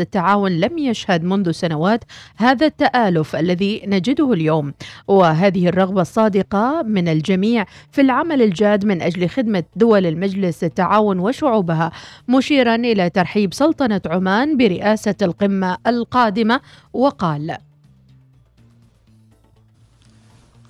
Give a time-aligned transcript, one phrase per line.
[0.00, 2.04] التعاون لم يشهد منذ سنوات
[2.36, 4.74] هذا التآلف الذي نجده اليوم.
[5.08, 11.92] وهذه الرغبة الصادقة من الجميع في العمل الجاد من أجل خدمة دول المجلس التعاون وشعوبها
[12.28, 16.60] مشيرا إلى ترحيب سلطنة عمان برئاسة القمة القادمة.
[16.92, 17.56] وقال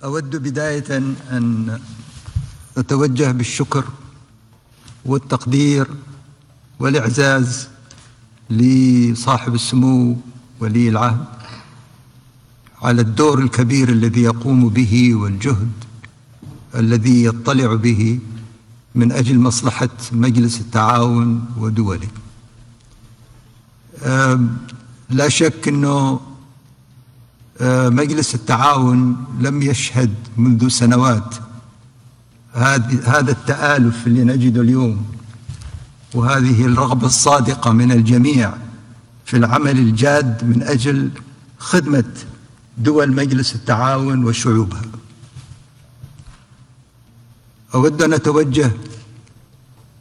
[0.03, 0.97] أود بداية
[1.31, 1.79] أن
[2.77, 3.83] أتوجه بالشكر
[5.05, 5.87] والتقدير
[6.79, 7.69] والإعزاز
[8.49, 10.17] لصاحب السمو
[10.59, 11.25] ولي العهد
[12.81, 15.71] على الدور الكبير الذي يقوم به والجهد
[16.75, 18.19] الذي يطلع به
[18.95, 22.07] من أجل مصلحة مجلس التعاون ودوله.
[25.09, 26.19] لا شك أنه
[28.01, 31.35] مجلس التعاون لم يشهد منذ سنوات
[32.53, 35.05] هذا التآلف اللي نجده اليوم.
[36.13, 38.53] وهذه الرغبة الصادقة من الجميع
[39.25, 41.11] في العمل الجاد من أجل
[41.59, 42.13] خدمة
[42.77, 44.81] دول مجلس التعاون وشعوبها.
[47.75, 48.71] أود أن أتوجه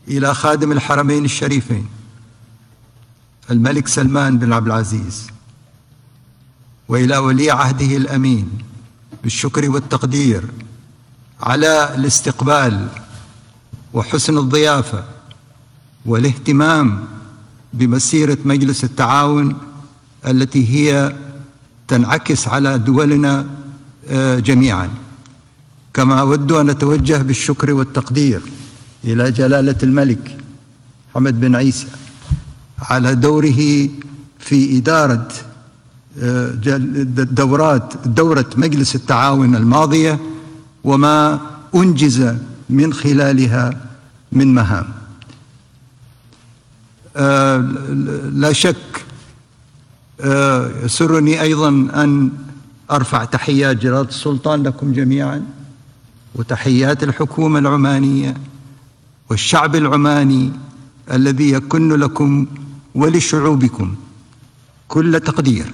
[0.08, 1.86] إلى خادم الحرمين الشريفين
[3.50, 5.26] الملك سلمان بن عبد العزيز
[6.88, 8.58] وإلى ولي عهده الأمين
[9.22, 10.42] بالشكر والتقدير
[11.40, 12.88] على الاستقبال
[13.94, 15.04] وحسن الضيافة
[16.06, 17.04] والاهتمام
[17.72, 19.56] بمسيرة مجلس التعاون
[20.26, 21.16] التي هي
[21.88, 23.46] تنعكس على دولنا
[24.08, 24.90] آه، جميعا.
[25.94, 28.42] كما أود أن أتوجه بالشكر والتقدير
[29.04, 30.36] إلى جلالة الملك
[31.14, 31.86] حمد بن عيسى
[32.82, 33.88] على دوره
[34.38, 35.28] في إدارة
[36.20, 36.50] آه،
[37.24, 40.20] دورات دورة مجلس التعاون الماضية
[40.84, 41.40] وما
[41.74, 42.34] أنجز
[42.70, 43.80] من خلالها
[44.32, 44.86] من مهام.
[48.32, 49.06] لا شك
[50.20, 52.30] آه، يسرني أيضا أن
[52.90, 55.46] أرفع تحيات جلالة السلطان لكم جميعا
[56.34, 58.34] وتحيات الحكومة العمانية
[59.30, 60.52] والشعب العماني
[61.12, 62.46] الذي يكن لكم
[62.94, 63.94] ولشعوبكم
[64.88, 65.72] كل تقدير.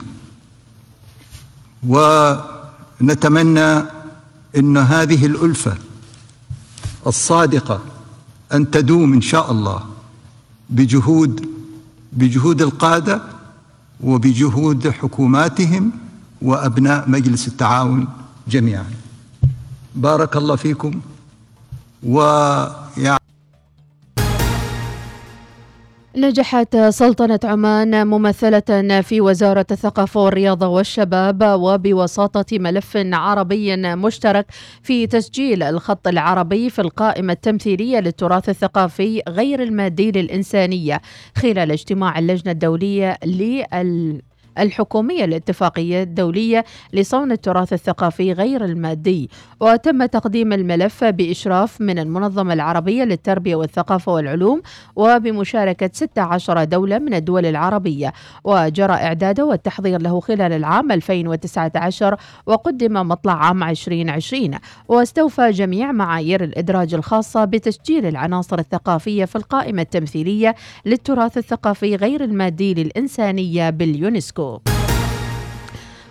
[3.00, 3.84] ونتمنى
[4.56, 5.76] إن هذه الألفة
[7.06, 7.80] الصادقة
[8.52, 9.91] أن تدوم إن شاء الله.
[10.72, 11.46] بجهود
[12.12, 13.22] بجهود القادة
[14.00, 15.90] وبجهود حكوماتهم
[16.42, 18.08] وأبناء مجلس التعاون
[18.48, 18.84] جميعا.
[19.96, 21.00] بارك الله فيكم.
[22.02, 23.21] ويعني
[26.16, 34.46] نجحت سلطنة عمان ممثلة في وزارة الثقافة والرياضة والشباب وبوساطة ملف عربي مشترك
[34.82, 41.00] في تسجيل الخط العربي في القائمة التمثيلية للتراث الثقافي غير المادي للإنسانية
[41.36, 44.22] خلال اجتماع اللجنة الدولية لل
[44.58, 49.30] الحكومية الاتفاقية الدولية لصون التراث الثقافي غير المادي.
[49.60, 54.62] وتم تقديم الملف بإشراف من المنظمة العربية للتربية والثقافة والعلوم
[54.96, 58.12] وبمشاركة 16 دولة من الدول العربية.
[58.44, 64.50] وجرى إعداده والتحضير له خلال العام 2019 وقدم مطلع عام 2020
[64.88, 70.54] واستوفى جميع معايير الإدراج الخاصة بتسجيل العناصر الثقافية في القائمة التمثيلية
[70.86, 74.41] للتراث الثقافي غير المادي للإنسانية باليونسكو.
[74.42, 74.71] school.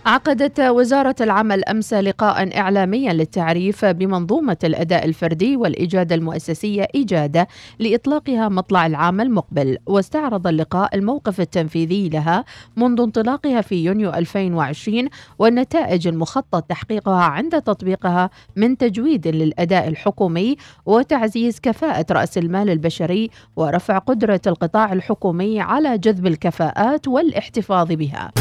[0.06, 7.47] عقدت وزارة العمل أمس لقاء إعلاميا للتعريف بمنظومة الأداء الفردي والإجادة المؤسسية إجادة
[7.79, 12.45] لإطلاقها مطلع العام المقبل واستعرض اللقاء الموقف التنفيذي لها
[12.75, 15.07] منذ انطلاقها في يونيو 2020
[15.40, 23.97] والنتائج المخطط تحقيقها عند تطبيقها من تجويد للأداء الحكومي وتعزيز كفاءة رأس المال البشري ورفع
[23.97, 28.31] قدرة القطاع الحكومي على جذب الكفاءات والاحتفاظ بها.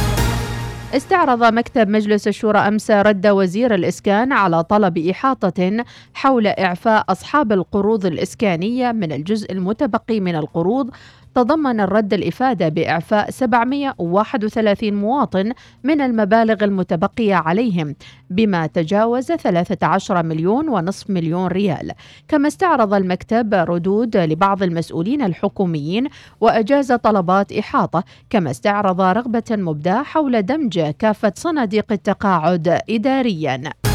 [0.94, 5.84] استعرض مكتب مجلس الشورى أمس رد وزير الإسكان على طلب إحاطة
[6.14, 10.90] حول إعفاء أصحاب القروض الإسكانية من الجزء المتبقي من القروض
[11.34, 15.52] تضمن الرد الإفادة بإعفاء 731 مواطن
[15.84, 17.94] من المبالغ المتبقية عليهم
[18.30, 21.92] بما تجاوز 13 مليون ونصف مليون ريال.
[22.28, 26.08] كما استعرض المكتب ردود لبعض المسؤولين الحكوميين
[26.40, 33.89] وأجاز طلبات إحاطة كما استعرض رغبة مبداة حول دمج كافة صناديق التقاعد إدارياً.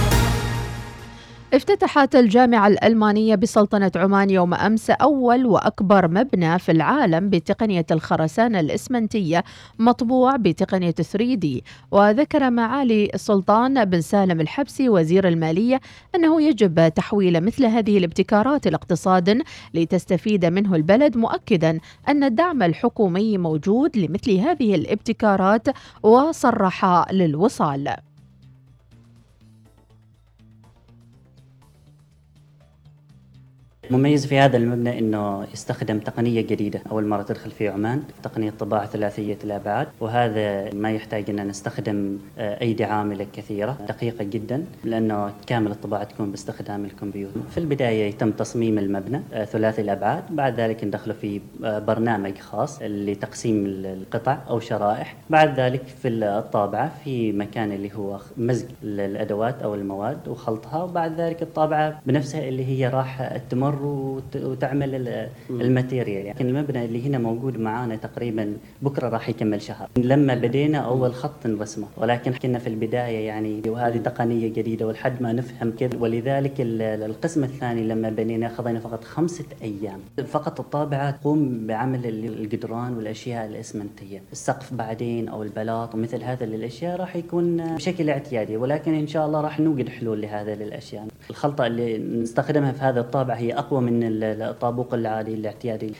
[1.53, 9.43] افتتحت الجامعة الألمانية بسلطنة عمان يوم أمس أول وأكبر مبنى في العالم بتقنية الخرسانة الإسمنتية
[9.79, 11.47] مطبوع بتقنية 3D
[11.91, 15.81] وذكر معالي السلطان بن سالم الحبسي وزير المالية
[16.15, 19.41] أنه يجب تحويل مثل هذه الابتكارات إلى اقتصاد
[19.73, 25.67] لتستفيد منه البلد مؤكدا أن الدعم الحكومي موجود لمثل هذه الابتكارات
[26.03, 27.95] وصرح للوصال.
[33.91, 36.81] مميز في هذا المبنى إنه يستخدم تقنية جديدة.
[36.91, 39.87] أول مرة تدخل في عمان تقنية طباعة ثلاثية الأبعاد.
[39.99, 46.31] وهذا ما يحتاج ان نستخدم آه، أيدي عاملة كثيرة دقيقة جدا لأنه كامل الطباعة تكون
[46.31, 47.39] باستخدام الكمبيوتر.
[47.51, 50.23] في البداية يتم تصميم المبنى آه، ثلاثي الأبعاد.
[50.29, 55.15] بعد ذلك ندخله في آه، برنامج خاص لتقسيم القطع أو شرائح.
[55.29, 60.83] بعد ذلك في الطابعة في مكان اللي هو مزج الادوات أو المواد وخلطها.
[60.83, 66.25] وبعد ذلك الطابعة بنفسها اللي هي راح تمر تمر وتعمل الماتيريال.
[66.25, 69.89] يعني المبنى اللي هنا موجود معانا تقريبا بكرة راح يكمل شهر.
[69.97, 75.33] لما بدينا أول خط نرسمه ولكن كنا في البداية يعني وهذه تقنية جديدة ولحد ما
[75.33, 79.99] نفهم كذا ولذلك القسم الثاني لما بنينا خذينا فقط خمسة أيام.
[80.27, 84.21] فقط الطابعة تقوم بعمل الجدران والأشياء الإسمنتية.
[84.31, 88.57] السقف بعدين أو البلاط ومثل هذا الأشياء راح يكون بشكل اعتيادي.
[88.57, 91.07] ولكن إن شاء الله راح نوجد حلول لهذا الأشياء.
[91.29, 95.93] الخلطة اللي نستخدمها في هذا الطابع هي أقوى من الطابوق العادي الاعتيادي.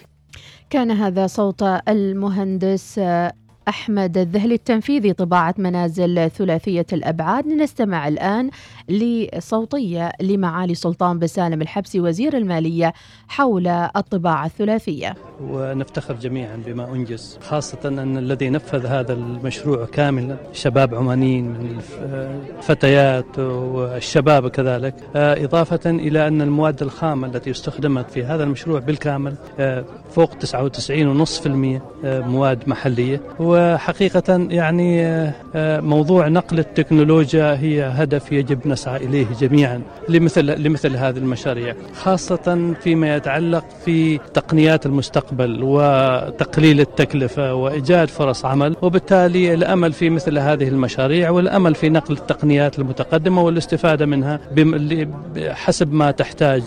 [0.70, 3.00] كان هذا صوت المهندس
[3.68, 7.48] أحمد الذهلي التنفيذي طباعة منازل ثلاثية الأبعاد.
[7.48, 8.50] نستمع الآن
[8.90, 12.94] لصوتية لمعالي سلطان بسالم الحبسي وزير المالية
[13.28, 15.16] حول الطباعة الثلاثية.
[15.42, 21.80] ونفتخر جميعا بما أنجز خاصة أن الذي نفذ هذا المشروع كاملا شباب عمانيين من
[22.58, 29.36] الفتيات والشباب كذلك إضافة إلى أن المواد الخام التي استخدمت في هذا المشروع بالكامل
[30.12, 33.22] فوق 99.5% مواد محلية.
[33.40, 35.32] وحقيقة يعني
[35.82, 43.16] موضوع نقل التكنولوجيا هي هدف يجب نسعى إليه جميعا لمثل, لمثل هذه المشاريع خاصة فيما
[43.16, 51.30] يتعلق في تقنيات المستقبل وتقليل التكلفة وإيجاد فرص عمل وبالتالي الأمل في مثل هذه المشاريع
[51.30, 54.40] والأمل في نقل التقنيات المتقدمة والاستفادة منها
[55.38, 56.64] حسب ما تحتاج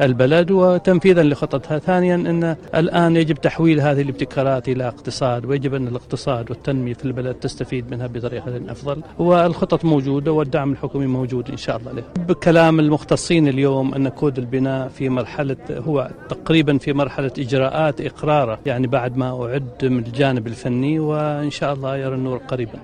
[0.00, 0.50] البلد.
[0.50, 6.94] وتنفيذا لخططها ثانيا أن الآن يجب تحويل هذه الابتكارات إلى اقتصاد ويجب أن الاقتصاد والتنمية
[6.94, 11.43] في البلد تستفيد منها بطريقة أفضل والخطط موجودة والدعم الحكومي موجود.
[11.50, 16.92] إن شاء الله له بكلام المختصين اليوم أن كود البناء في مرحلة هو تقريبا في
[16.92, 22.38] مرحلة إجراءات إقراره يعني بعد ما أعد من الجانب الفني وإن شاء الله يرى النور
[22.38, 22.78] قريبا.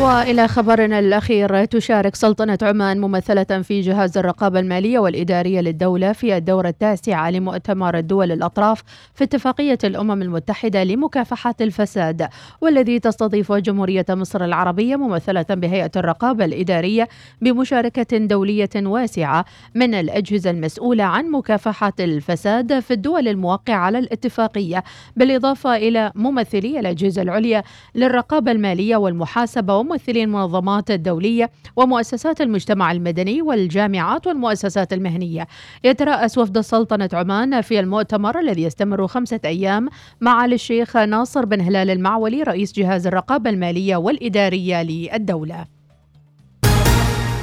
[0.00, 6.68] وإلى خبرنا الأخير تشارك سلطنة عمان ممثلة في جهاز الرقابة المالية والإدارية للدولة في الدورة
[6.68, 8.82] التاسعة لمؤتمر الدول الأطراف
[9.14, 12.28] في اتفاقية الأمم المتحدة لمكافحة الفساد
[12.60, 17.08] والذي تستضيفه جمهورية مصر العربية ممثلة بهيئة الرقابة الإدارية
[17.40, 19.44] بمشاركة دولية واسعة
[19.74, 24.84] من الأجهزة المسؤولة عن مكافحة الفساد في الدول الموقعة على الاتفاقية
[25.16, 27.62] بالإضافة إلى ممثلي الأجهزة العليا
[27.94, 35.46] للرقابة المالية والمحاسبة وممثلي المنظمات الدولية ومؤسسات المجتمع المدني والجامعات والمؤسسات المهنية.
[35.84, 39.88] يترأس وفد سلطنة عمان في المؤتمر الذي يستمر خمسة أيام
[40.20, 45.64] معالي الشيخ ناصر بن هلال المعولي رئيس جهاز الرقابة المالية والإدارية للدولة.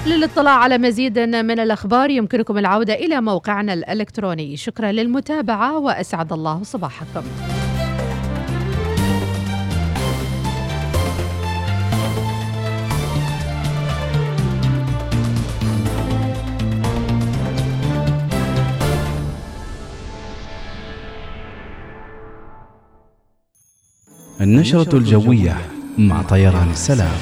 [0.08, 4.58] للاطلاع على مزيد من الأخبار يمكنكم العودة إلى موقعنا الإلكتروني.
[4.58, 7.22] شكرا للمتابعة وأسعد الله صباحكم.
[24.41, 25.57] النشرة الجوية
[25.98, 27.17] مع طيران السلام.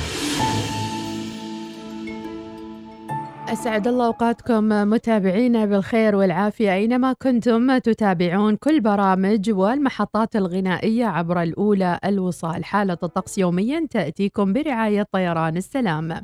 [3.47, 6.73] أسعد الله أوقاتكم متابعينا بالخير والعافية.
[6.73, 15.05] أينما كنتم تتابعون كل برامج والمحطات الغنائية عبر الأولى الوصال حالة الطقس يوميا تأتيكم برعاية
[15.11, 16.21] طيران السلام.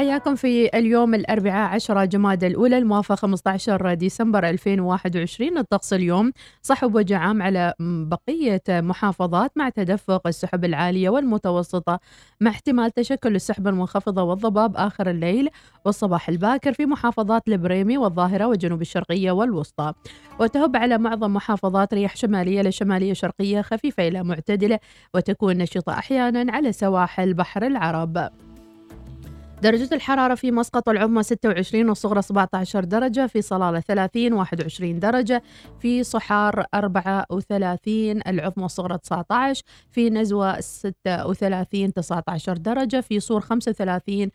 [0.00, 7.42] حياكم في اليوم الأربعاء 10 جماد الأولى الموافق 15 ديسمبر 2021 الطقس اليوم صحب وجعام
[7.42, 12.00] على بقية محافظات مع تدفق السحب العالية والمتوسطة
[12.40, 15.48] مع احتمال تشكل السحب المنخفضة والضباب آخر الليل
[15.84, 19.92] والصباح الباكر في محافظات البريمي والظاهرة والجنوب الشرقية والوسطى.
[20.38, 24.78] وتهب على معظم محافظات رياح شمالية لشمالية شرقية خفيفة إلى معتدلة
[25.14, 28.30] وتكون نشطة أحيانا على سواحل بحر العرب.
[29.62, 35.42] درجة الحرارة في مسقط العظمى 26 والصغرى 17 درجة في صلالة 30 21 درجة
[35.80, 44.30] في صحار 34 العظمى والصغرى 19 في نزوة 36 19 درجة في صور 35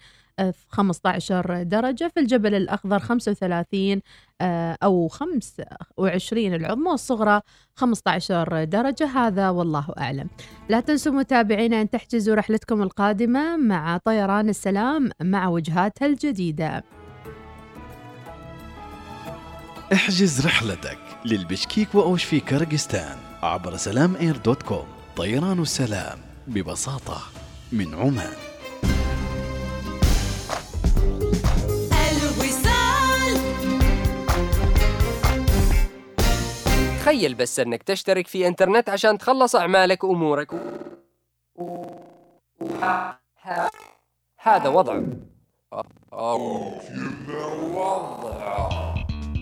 [0.70, 4.02] 15 درجة في الجبل الأخضر 35
[4.42, 7.42] آه، أو 25 العظمى والصغرى
[7.76, 9.06] 15 درجة.
[9.06, 10.30] هذا والله أعلم.
[10.70, 16.84] لا تنسوا متابعينا أن تحجزوا رحلتكم القادمة مع طيران السلام مع وجهاتها الجديدة.
[19.94, 24.86] احجز رحلتك للبشكيك وأوش في كرغستان عبر سلام إير دوت كوم.
[25.16, 27.18] طيران السلام ببساطة
[27.72, 28.55] من عمان.
[37.06, 40.54] تخيل بس أنك تشترك في إنترنت عشان تخلص أعمالك وأمورك.
[44.38, 45.02] هذا وضع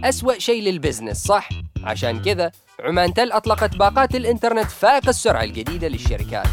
[0.03, 1.49] أسوأ شيء لل business صح؟
[1.83, 6.47] عشان كذا عمان تل أطلقت باقات الإنترنت فائق السرعة الجديدة للشركات.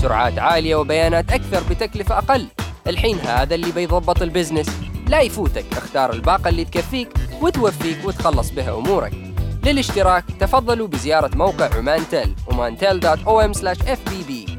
[0.00, 2.46] سرعات عالية وبيانات أكثر بتكلفة أقل.
[2.86, 4.68] الحين هذا اللي بيضبط ال business.
[5.08, 7.08] لا يفوتك اختار الباقة اللي تكفيك
[7.42, 9.12] وتوفيك وتخلص بها أمورك.
[9.64, 14.57] للاشتراك تفضلوا بزيارة موقع عمان تل omantel.om/fbb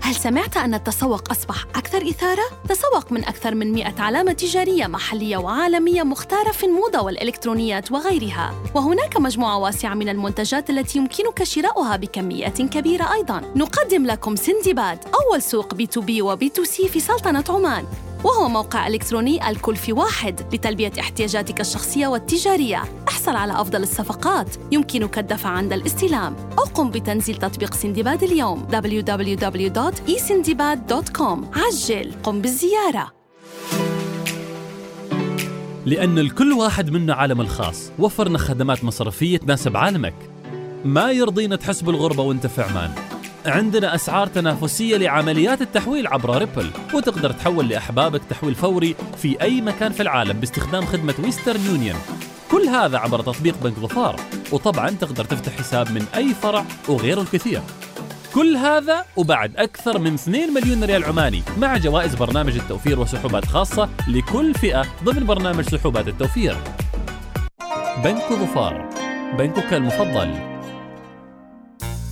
[0.00, 5.36] هل سمعت أن التسوق أصبح أكثر إثارة؟ تسوق من أكثر من 100 علامة تجارية محلية
[5.36, 8.54] وعالمية مختارة في الموضة والإلكترونيات وغيرها.
[8.74, 13.42] وهناك مجموعة واسعة من المنتجات التي يمكنك شراؤها بكميات كبيرة أيضاً.
[13.56, 17.84] نقدم لكم سندباد أول سوق بي تو بي وبي تو سي في سلطنة عمان.
[18.24, 22.82] وهو موقع إلكتروني الكل في واحد لتلبية احتياجاتك الشخصية والتجارية.
[23.08, 24.56] احصل على أفضل الصفقات.
[24.72, 26.36] يمكنك الدفع عند الاستلام.
[26.58, 28.68] أو قم بتنزيل تطبيق سندباد اليوم.
[28.72, 32.12] www.esindibad.com عجل.
[32.22, 33.12] قم بالزيارة.
[35.86, 37.90] لأن الكل واحد منا عالم الخاص.
[37.98, 40.14] وفرنا خدمات مصرفية تناسب عالمك.
[40.84, 42.90] ما يرضينا تحس بالغربة وانت في عمان
[43.46, 49.92] عندنا أسعار تنافسية لعمليات التحويل عبر ريبل وتقدر تحول لأحبابك تحويل فوري في أي مكان
[49.92, 51.98] في العالم باستخدام خدمة ويسترن يونيون.
[52.50, 54.16] كل هذا عبر تطبيق بنك ظفار
[54.52, 57.60] وطبعا تقدر تفتح حساب من أي فرع وغيره الكثير.
[58.34, 63.88] كل هذا وبعد أكثر من 2 مليون ريال عماني مع جوائز برنامج التوفير وسحوبات خاصة
[64.08, 66.56] لكل فئة ضمن برنامج سحوبات التوفير.
[68.04, 68.88] بنك ظفار
[69.38, 70.59] بنكك المفضل.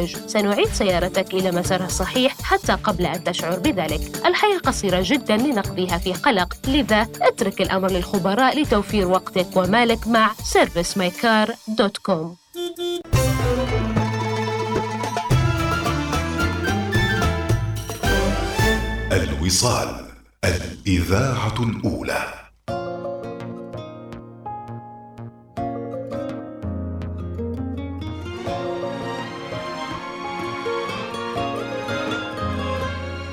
[0.00, 4.26] الخارج سنعيد سيارتك إلى مسارها الصحيح حتى قبل أن تشعر بذلك.
[4.26, 6.54] الحياة قصيرة جدا لنقضيها في قلق.
[6.68, 12.36] لذا اترك الأمر للخبراء لتوفير وقتك ومالك مع servicemycar.com
[19.12, 20.06] الوصال
[20.44, 22.39] الإذاعة الأولى.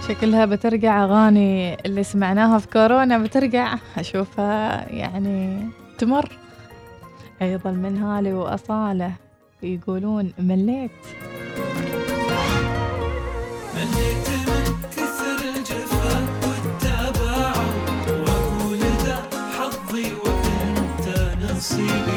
[0.07, 6.31] شكلها بترجع أغاني اللي سمعناها في كورونا بترجع أشوفها يعني تمر.
[7.41, 9.11] أيضا من هالي وأصالة
[9.63, 10.91] يقولون مليت.
[13.75, 16.25] مليت من كثر الجفا
[18.09, 19.23] وأقول ذا
[19.59, 20.11] حظي
[21.43, 22.16] نصيبي.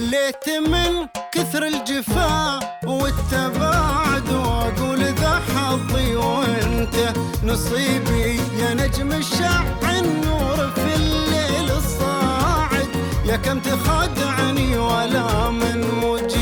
[0.00, 7.12] مليت من كثر الجفا والتباعد وأقول ذا حظي وأنت
[7.44, 8.40] نصيبي.
[8.58, 12.88] يا نجم الشع النور في الليل الصاعد.
[13.44, 16.39] كم تخدعني ولا من مجيبي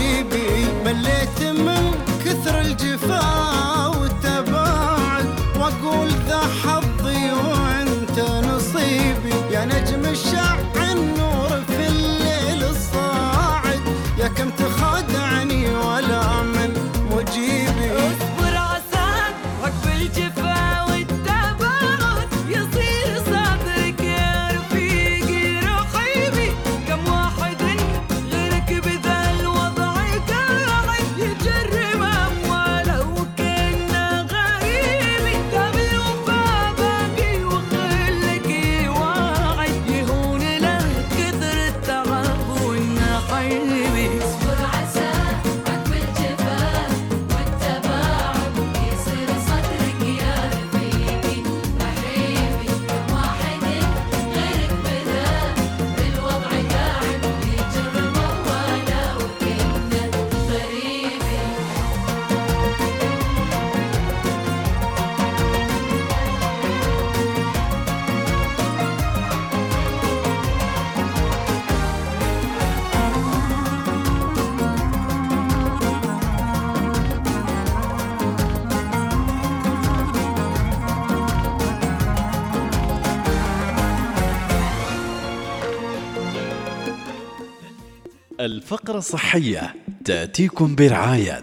[88.72, 91.42] الفقرة الصحية تأتيكم برعاية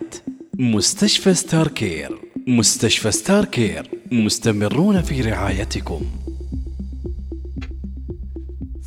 [0.60, 6.02] مستشفى ستار كير مستشفى ستار كير مستمرون في رعايتكم.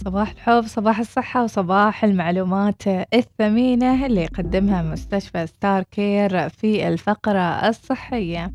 [0.09, 2.83] صباح الحب صباح الصحة وصباح المعلومات
[3.15, 8.53] الثمينة اللي يقدمها مستشفى ستار كير في الفقرة الصحية.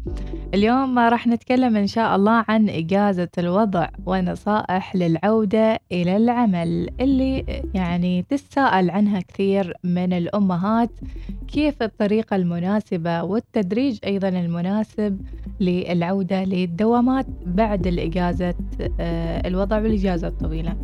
[0.54, 8.26] اليوم راح نتكلم إن شاء الله عن إجازة الوضع ونصائح للعودة إلى العمل اللي يعني
[8.30, 10.92] تساءل عنها كثير من الأمهات.
[11.48, 15.22] كيف الطريقة المناسبة والتدريج أيضا المناسب
[15.60, 18.54] للعودة للدوامات بعد الإجازة
[19.00, 20.78] آه، الوضع والإجازة الطويلة.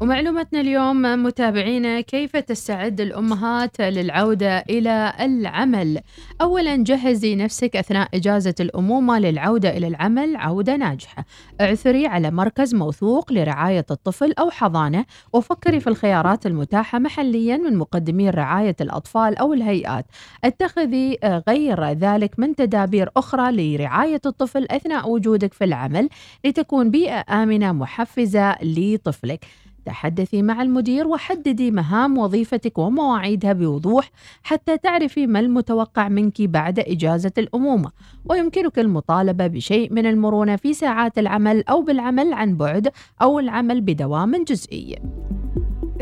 [0.00, 6.00] ومعلومتنا اليوم متابعينا كيف تستعد الأمهات للعودة إلى العمل؟
[6.40, 11.24] أولا جهزي نفسك أثناء إجازة الأمومة للعودة إلى العمل عودة ناجحة.
[11.60, 18.30] اعثري على مركز موثوق لرعاية الطفل أو حضانة وفكري في الخيارات المتاحة محليا من مقدمي
[18.30, 20.06] رعاية الأطفال أو الهيئات.
[20.44, 26.08] اتخذي آه، غير ذلك من تدابير أخرى لرعاية الطفل أثناء وجودك في العمل
[26.44, 29.46] لتكون بيئة آمنة محفزة لطفلك.
[29.84, 34.10] تحدثي مع المدير وحددي مهام وظيفتك ومواعيدها بوضوح
[34.42, 37.90] حتى تعرفي ما المتوقع منك بعد إجازة الأمومة.
[38.24, 44.44] ويمكنك المطالبة بشيء من المرونة في ساعات العمل أو بالعمل عن بعد أو العمل بدوام
[44.44, 44.96] جزئي.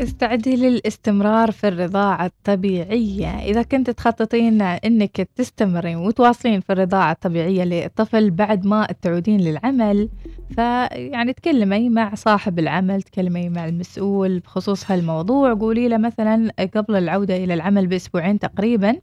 [0.03, 3.27] استعدي للاستمرار في الرضاعة الطبيعية.
[3.27, 10.09] إذا كنت تخططين أنك تستمرين وتواصلين في الرضاعة الطبيعية للطفل بعد ما تعودين للعمل
[10.55, 15.53] فيعني تكلمي مع صاحب العمل تكلمي مع المسؤول بخصوص هالموضوع.
[15.53, 18.95] قولي له مثلا قبل العودة إلى العمل بأسبوعين تقريبا.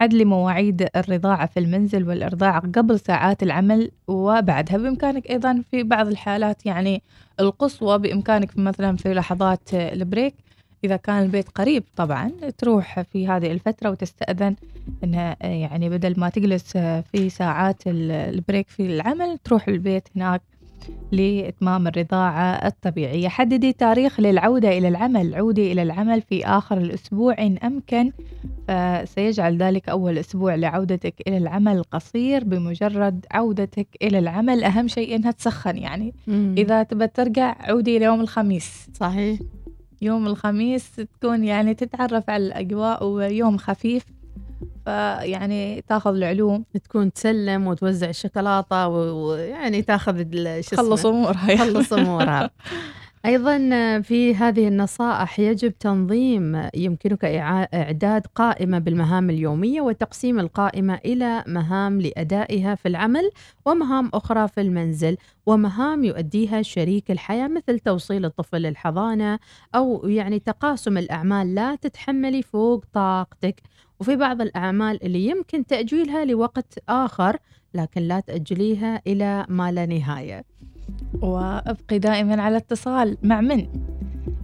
[0.00, 6.66] عدلي مواعيد الرضاعة في المنزل والإرضاع قبل ساعات العمل وبعدها بإمكانك أيضا في بعض الحالات
[6.66, 7.02] يعني
[7.40, 10.34] القصوى بإمكانك مثلا في لحظات ال break.
[10.84, 14.56] إذا كان البيت قريب طبعا تروح في هذه الفترة وتستأذن
[15.04, 16.76] أنها يعني بدل ما تجلس
[17.12, 20.42] في ساعات ال- ال break في العمل تروح البيت هناك
[21.12, 23.28] لإتمام الرضاعة الطبيعية.
[23.28, 25.34] حددي تاريخ للعودة إلى العمل.
[25.34, 28.12] عودي إلى العمل في آخر الأسبوع إن أمكن
[28.68, 34.64] فسيجعل ذلك أول أسبوع لعودتك إلى العمل قصير بمجرد عودتك إلى العمل.
[34.64, 36.14] أهم شيء إنها تسخن يعني.
[36.26, 36.54] مم.
[36.58, 38.88] إذا تبى ترجع عودي ليوم الخميس.
[38.94, 39.38] صحيح.
[40.02, 44.04] يوم الخميس تكون يعني تتعرف على الأجواء ويوم خفيف.
[44.84, 46.64] فيعني تاخذ العلوم.
[46.84, 50.16] تكون تسلم وتوزع الشوكولاتة و- ويعني تاخذ
[50.60, 51.56] شو تخلص يعني.
[51.56, 52.50] تخلص أمورها.
[53.26, 53.58] أيضا
[54.00, 57.24] في هذه النصائح يجب تنظيم يمكنك
[57.74, 63.30] إعداد قائمة بالمهام اليومية وتقسيم القائمة إلى مهام لأدائها في العمل
[63.66, 65.16] ومهام أخرى في المنزل
[65.46, 69.38] ومهام يؤديها شريك الحياة مثل توصيل الطفل للحضانة
[69.74, 73.60] أو يعني تقاسم الأعمال لا تتحملي فوق طاقتك.
[74.00, 77.36] وفي بعض الأعمال اللي يمكن تأجيلها لوقت آخر
[77.74, 80.44] لكن لا تأجليها إلى ما لا نهاية.
[81.22, 83.66] وأبقي دائما على اتصال مع من؟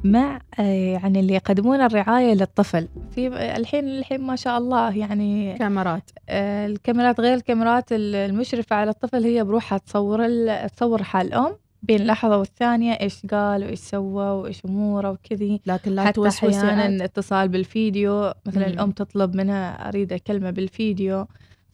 [0.04, 2.88] مع آه، يعني اللي يقدمون الرعاية للطفل.
[3.10, 6.10] في الحين الحين ما شاء الله يعني كاميرات.
[6.30, 10.28] الكاميرات غير الكاميرات ال- المشرفة على الطفل هي بروحها تصور
[10.66, 16.06] تصور حال الأم بين لحظة والثانية إيش قال وإيش سوى وإيش أموره وكذي لكن لا
[16.06, 16.26] حتى عاد.
[16.26, 18.66] أحيانا اتصال بالفيديو مثلا.
[18.66, 21.26] الأم تطلب منها أريد أكلمه بالفيديو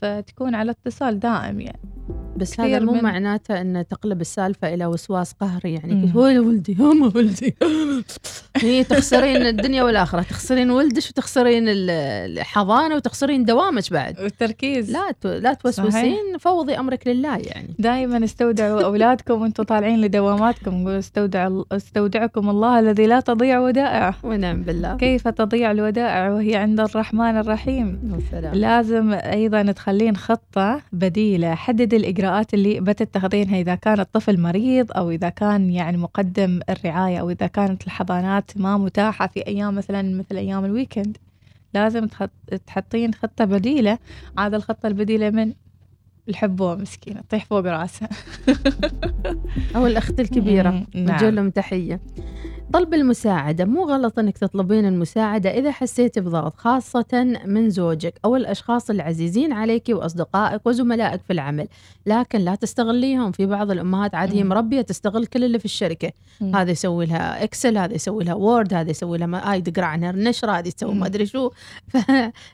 [0.03, 1.98] فتكون على اتصال دائم يعني
[2.38, 7.12] بس هذا مو من- معناته ان تقلب السالفة إلى وسواس قهري يعني وين ولدي؟ ما
[7.14, 7.55] ولدي.
[8.62, 11.90] هي تخسرين الدنيا والآخرة تخسرين ولدش وتخسرين ال-
[12.38, 14.20] الحضانة وتخسرين دوامك بعد.
[14.20, 14.90] والتركيز.
[14.90, 17.74] لا ت- لا توسوسين فوضي أمرك لله يعني.
[17.79, 20.85] دائما استودعوا أولادكم وأنتم طالعين لدواماتكم.
[20.85, 24.96] قولوا استودع استودعكم الله الذي لا تضيع ودائعه ونعم بالله.
[24.96, 28.01] كيف تضيع الودائع؟ وهي عند الرحمن الرحيم.
[28.12, 28.55] والسلام.
[28.55, 31.55] لازم أيضا تخلين خطة بديلة.
[31.55, 31.94] حدد
[32.29, 37.47] الإجراءات اللي بتتخذينها إذا كان الطفل مريض أو إذا كان يعني مقدم الرعاية أو إذا
[37.47, 41.17] كانت الحضانات ما متاحة في أيام مثلا مثل أيام الويكند
[41.75, 42.31] لازم تحط
[42.67, 43.99] تحطين خطة بديلة.
[44.38, 45.53] عاد الخطة البديلة من
[46.29, 48.09] الحبوة مسكينة تطيح فوق راسها
[49.77, 51.51] أو الأخت الكبيرة نعم.
[51.51, 52.01] تحية.
[52.72, 58.90] طلب المساعدة مو غلط إنك تطلبين المساعدة إذا حسيتي بضغط خاصة من زوجك أو الأشخاص
[58.90, 61.68] العزيزين عليك وأصدقائك وزملائك في العمل،
[62.07, 64.48] لكن لا تستغليهم في بعض الأمهات عاد هي مم.
[64.48, 66.12] مربية تستغل كل اللي في الشركة،.
[66.54, 70.52] هذا يسوي لها Excel، هذا يسوي لها Word، هذا يسوي لها هاي تقرا عنها النشرة،
[70.52, 70.94] هذه تسوي.
[70.94, 71.50] ما أدري شو،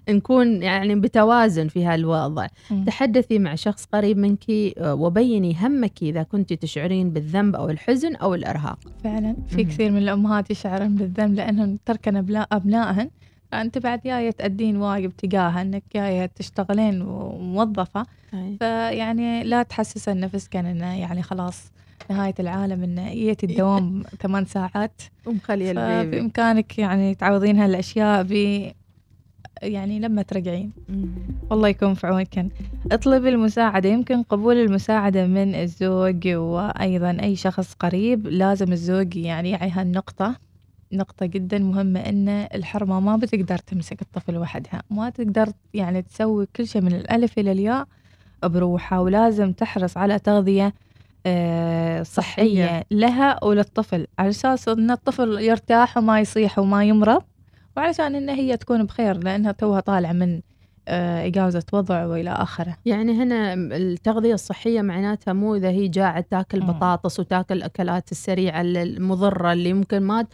[0.07, 2.47] فنكون يعني بتوازن في هالوضع.
[2.87, 8.35] تحدثي مع شخص قريب منك آه، وبيني همك إذا كنت تشعرين بالذنب أو الحزن أو
[8.35, 8.79] الإرهاق.
[9.05, 9.65] فعلا في.
[9.65, 12.17] كثير من الأمهات يشعرن بالذنب لأنهم تركن
[12.53, 13.11] أبنائهن
[13.53, 18.57] فأنت بعد جاية تأدين واجب تجاهها أنك جاية تشتغلين وموظفة أي.
[18.61, 21.73] فيعني لا تحسس نفسك أنه يعني خلاص
[22.11, 26.17] نهاية العالم أن جيت الدوام ثمان ساعات ومخلية البيبي.
[26.17, 28.33] فبإمكانك يعني تعوضين هالأشياء ب
[29.65, 30.73] يعني لما ترجعين.
[31.51, 32.47] والله يكون في عونك
[32.93, 39.71] اطلبي المساعدة يمكن قبول المساعدة من الزوج وأيضا أي شخص قريب لازم الزوج يعني يعي
[39.71, 40.37] هالنقطة.
[40.93, 44.83] نقطة جدا مهمة إن الحرمة ما بتقدر تمسك الطفل وحدها.
[44.91, 47.87] ما تقدر يعني تسوي كل شيء من الألف إلى الياء
[48.45, 50.75] بروحها ولازم تحرص على تغذية
[51.27, 52.85] آه، صحية صحية.
[52.91, 54.07] لها وللطفل.
[54.19, 57.23] على أساس إن الطفل يرتاح وما يصيح وما يمرض
[57.77, 60.41] وعلشان إن هي تكون بخير لأنها توها طالعة من
[60.89, 66.61] آه، إجازة وضع وإلى آخره يعني هنا التغذية الصحية معناتها مو إذا هي جاعت تاكل.
[66.61, 70.27] بطاطس وتاكل الأكلات السريعة المضرة اللي ممكن ما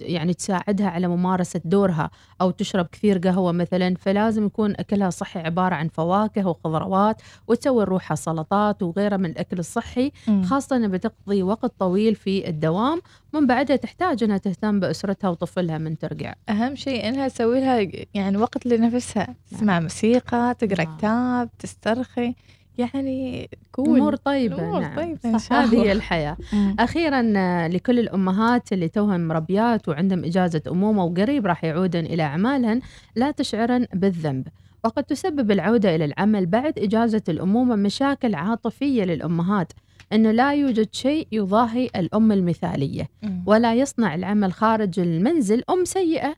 [0.00, 5.74] يعني تساعدها على ممارسة دورها أو تشرب كثير قهوة مثلا فلازم يكون أكلها صحي عبارة
[5.74, 10.12] عن فواكه وخضروات وتسوي روحها سلطات وغيرها من الأكل الصحي.
[10.44, 13.00] خاصة أنها بتقضي وقت طويل في الدوام
[13.34, 18.36] من بعدها تحتاج أنها تهتم بأسرتها وطفلها من ترجع أهم شيء إنها تسوي لها يعني
[18.36, 20.96] وقت لنفسها تسمع موسيقى تقرأ نعم.
[20.96, 22.34] كتاب تسترخي
[22.78, 25.92] يعني كول أمور طيبة أمور نعم طيبة إن صح هذه هي الله.
[25.92, 26.76] الحياة مم.
[26.78, 32.80] أخيرا آه، لكل الأمهات اللي توهن مربيات وعندهم إجازة أمومة وقريب راح يعودن إلى أعمالهن
[33.16, 34.48] لا تشعرن بالذنب
[34.84, 39.72] وقد تسبب العودة إلى العمل بعد إجازة الأمومة مشاكل عاطفية للأمهات
[40.12, 43.42] أنه لا يوجد شيء يضاهي الأم المثالية مم.
[43.46, 46.34] ولا يصنع العمل خارج المنزل أم سيئة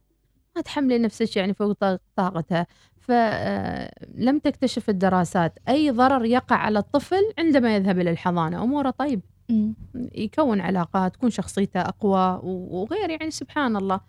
[0.57, 2.66] ما تحملي نفسك يعني فوق طاق- طاقتها
[3.10, 8.62] فلم تكتشف الدراسات أي ضرر يقع على الطفل عندما يذهب إلى الحضانة.
[8.62, 9.20] أموره طيب.
[10.14, 14.00] يكون علاقات تكون شخصيته أقوى وغير يعني سبحان الله.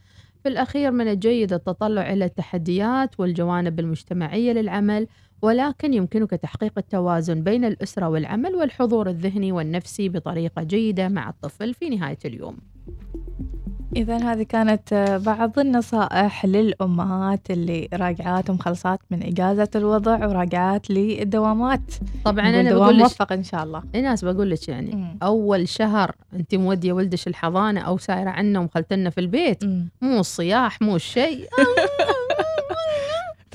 [0.43, 5.07] في الأخير من الجيد التطلع إلى التحديات والجوانب المجتمعية للعمل
[5.41, 11.89] ولكن يمكنك تحقيق التوازن بين الأسرة والعمل والحضور الذهني والنفسي بطريقة جيدة مع الطفل في
[11.89, 12.57] نهاية اليوم.
[13.95, 21.81] إذا هذه كانت آه، بعض النصائح للأمهات اللي راجعات ومخلصات من إجازة الوضع وراجعات للدوامات
[22.25, 25.17] طبعا أنا بقول لك موفق إن شاء الله إيه ناس بقول لك يعني مم.
[25.23, 29.89] أول شهر أنت مودية ولدش الحضانة أو سايرة عنه ومخلتنا في البيت مم.
[30.01, 31.47] مو الصياح مو الشيء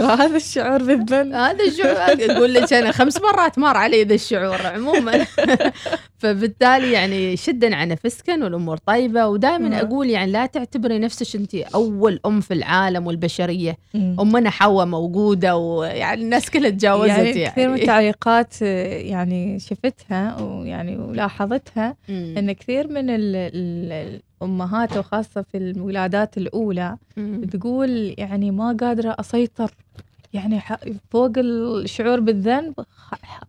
[0.01, 1.97] هذا الشعور بالذنب هذا الشعور
[2.31, 5.27] أقول لك أنا خمس مرات مر علي ذا الشعور عموما
[6.19, 9.81] فبالتالي يعني شدا على نفسكن والأمور طيبة ودائما.
[9.81, 13.77] أقول يعني لا تعتبري نفسك أنت أول أم في العالم والبشرية.
[13.95, 20.97] امنا حواء موجودة ويعني الناس كلها تجاوزت يعني, يعني, كثير من التعليقات يعني شفتها ويعني
[20.97, 21.97] ولاحظتها.
[22.11, 26.97] إن كثير من ال ال الامهات وخاصه في الولادات الأولى.
[27.53, 29.71] تقول يعني ما قادرة أسيطر.
[30.33, 30.61] يعني
[31.11, 32.75] فوق الشعور بالذنب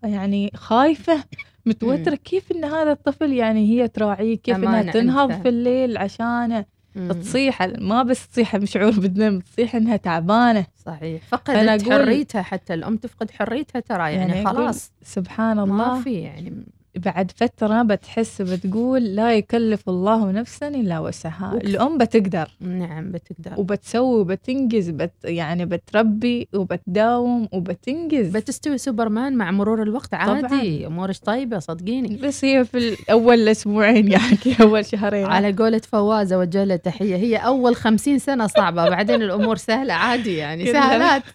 [0.04, 1.24] يعني خايفة
[1.66, 2.16] متوترة.
[2.16, 5.32] كيف إن هذا الطفل يعني هي تراعيه؟ كيف إنها تنهض.
[5.42, 6.66] في الليل عشانه.
[7.10, 10.66] تصيح ما بس تصيح بشعور بالذنب تصيح إنها تعبانة.
[10.86, 11.22] صحيح.
[11.28, 14.92] فقدت أقول- حريتها حتى الأم تفقد حريتها ترى يعني, أقول خلاص.
[15.04, 16.02] سبحان ما الله.
[16.02, 16.64] في يعني
[16.98, 21.54] بعد فترة بتحس بتقول لا يكلف الله نفسا إلا وسعها.
[21.54, 22.52] الأم بتقدر.
[22.62, 23.60] نعم بتقدر.
[23.60, 28.38] وبتسوي وبتنجز بت يعني بتربي وبتداوم وبتنجز.
[28.38, 30.14] بتستوي سوبرمان مع مرور الوقت.
[30.14, 32.16] عادي امورش طيبة صدقيني.
[32.16, 35.26] بس هي في أول أسبوعين يعني أول شهرين.
[35.26, 40.36] على قولة فواز اوجه لها تحيه هي أول خمسين سنة صعبة بعدين الأمور سهلة عادي
[40.36, 40.72] يعني.
[40.74, 41.24] سهلات.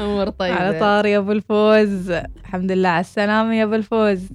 [0.00, 0.54] أمور طيبة.
[0.54, 2.10] على طاري أبو الفوز.
[2.10, 3.54] الحمد لله على السلامة.
[3.60, 4.28] يا أبو الفوز.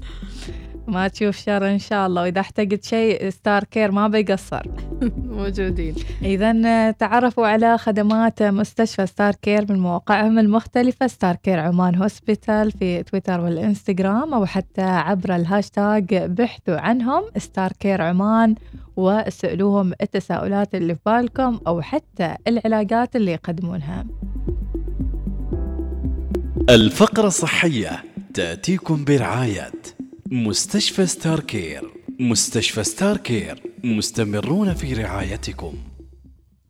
[0.87, 2.21] ما تشوف شر إن شاء الله.
[2.21, 4.61] وإذا احتجت شيء ستار كير ما بيقصر.
[5.37, 5.95] موجودين.
[6.21, 11.07] اذا تعرفوا على خدمات مستشفى ستار كير من مواقعهم المختلفة.
[11.07, 17.23] ستار كير عمان Hospital في تويتر والإنستغرام أو حتى عبر الهاشتاج بحثوا عنهم.
[17.37, 18.55] ستار كير عمان
[18.95, 24.05] واسألوهم التساؤلات اللي في بالكم أو حتى العلاجات اللي يقدمونها.
[26.69, 28.14] الفقرة الصحية.
[28.35, 29.71] تأتيكم برعاية
[30.31, 31.81] مستشفى ستار كير
[32.19, 35.73] مستشفى ستار كير مستمرون في رعايتكم.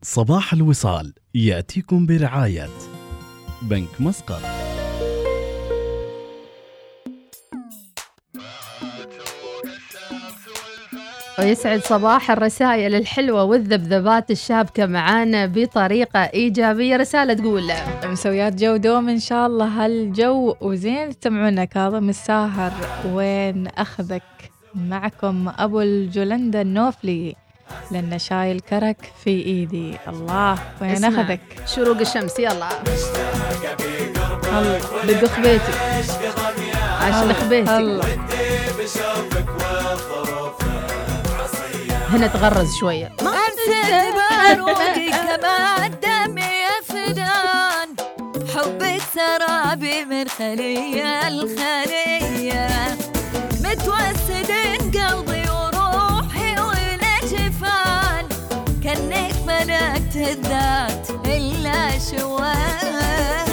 [0.02, 2.70] صباح الوصال يأتيكم برعاية.
[3.62, 4.42] بنك مسقط.
[11.40, 14.32] ويسعد صباح الرسائل الحلوة والذبذبات.
[14.32, 16.96] الشابكة معانا بطريقة إيجابية.
[16.96, 17.72] رسالة تقول
[18.04, 19.66] مسويات جو دوم إن شاء الله.
[19.66, 22.72] هالجو وزين تسمعونا كاظم الساهر
[23.14, 24.24] وين أخذك؟
[24.76, 27.36] معكم أبو الجولندا النوفلي
[27.92, 29.98] لأن شايل كرك في إيدي.
[30.08, 32.70] الله وين أخذك؟ شروق الشمس يلا.
[35.08, 35.72] دق خبيتي
[37.02, 38.06] عشان خبيتي الله.
[42.10, 43.12] هنا تغرز شوية.
[43.22, 47.96] امسك باروقي كمان دمي يا فدان
[48.56, 52.68] حبك سرابي من خلية الخلية
[53.64, 58.26] متوسدين قلبي وروحي والجفان
[58.84, 63.45] كأنك ملكت الذات إلا شوية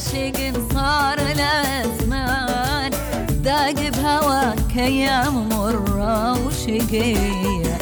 [0.00, 2.90] عاشق صار الأزمان
[3.44, 7.78] ذاق بهواك أيام مره وشقيه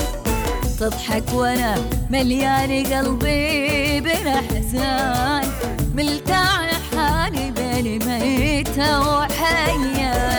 [0.80, 1.74] تضحك وأنا
[2.10, 5.46] مليان قلبي بالاحزان
[5.94, 10.37] ملتاع حالي بالي ميتة وحية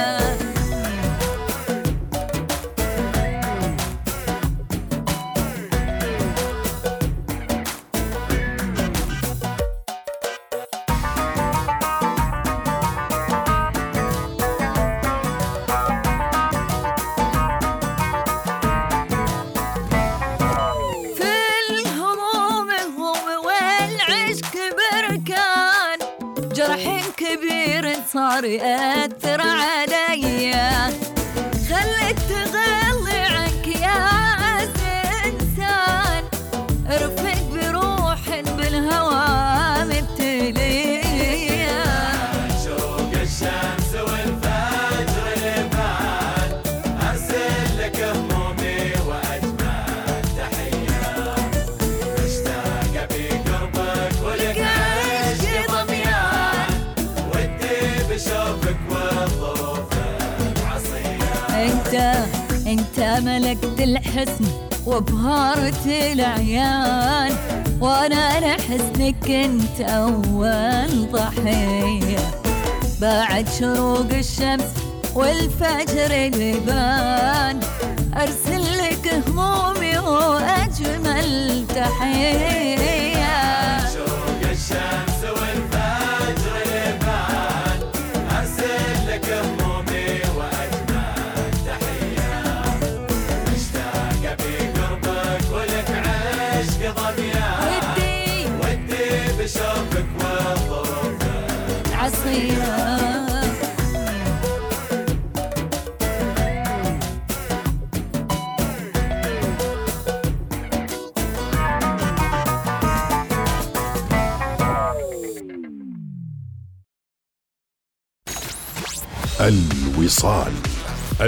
[28.42, 29.29] るえって
[63.20, 64.46] ملكت الحسن
[64.88, 67.36] وبهارة العيان
[67.82, 72.32] وأنا لحزنك انت أول ضحية.
[73.02, 74.72] بعد شروق الشمس
[75.16, 77.60] والفجر اللبان
[78.16, 82.99] أرسل لك همومي وأجمل تحية.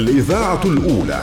[0.01, 1.21] الإذاعة الأولى.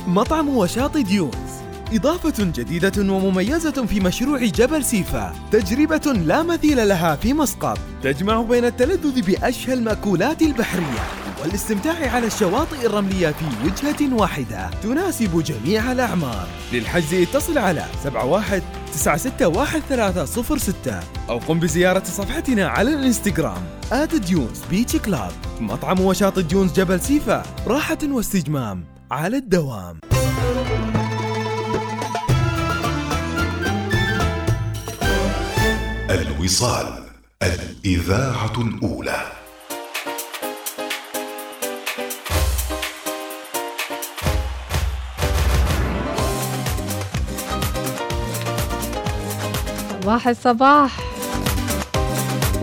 [0.07, 1.57] مطعم وشاطئ Dunes.
[1.93, 5.35] إضافة جديدة ومميزة في مشروع جبل سيفا.
[5.51, 7.79] تجربة لا مثيل لها في مسقط.
[8.03, 11.03] تجمع بين التلذذ بأشهى المأكولات البحرية
[11.41, 14.69] والاستمتاع على الشواطئ الرملية في وجهة واحدة.
[14.83, 16.47] تناسب جميع الأعمار.
[16.73, 18.61] للحجز اتصل على 71
[18.93, 23.61] 961306 أو قم بزيارة صفحتنا على الإنستغرام
[23.91, 27.43] at Dunes Beach Club مطعم وشاطئ Dunes جبل سيفا.
[27.67, 28.96] راحة واستجمام.
[29.11, 29.99] على الدوام.
[36.09, 37.03] الوصال
[37.43, 39.31] الإذاعة الأولى.
[50.01, 50.27] صباح.
[50.27, 50.99] الصباح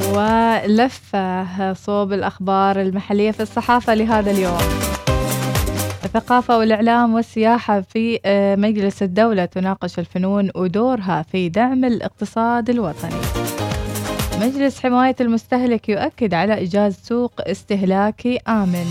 [0.08, 4.83] ولفة صوب الأخبار المحلية في الصحافة لهذا اليوم.
[6.04, 13.20] الثقافة والإعلام والسياحة في آه، مجلس الدولة تناقش الفنون ودورها في دعم الاقتصاد الوطني.
[14.40, 18.86] مجلس حماية المستهلك يؤكد على إيجاد سوق استهلاكي آمن.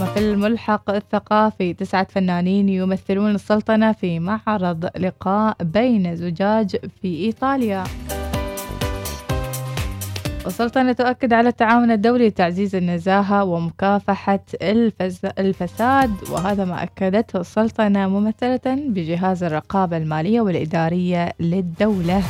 [0.00, 7.84] وفي الملحق الثقافي تسعة فنانين يمثلون السلطنة في معرض لقاء بين زجاج في إيطاليا.
[10.46, 14.40] السلطنة تؤكد على التعاون الدولي لتعزيز النزاهة ومكافحة.
[15.38, 22.22] الفساد وهذا ما أكدته السلطنة ممثلة بجهاز الرقابة المالية والإدارية للدولة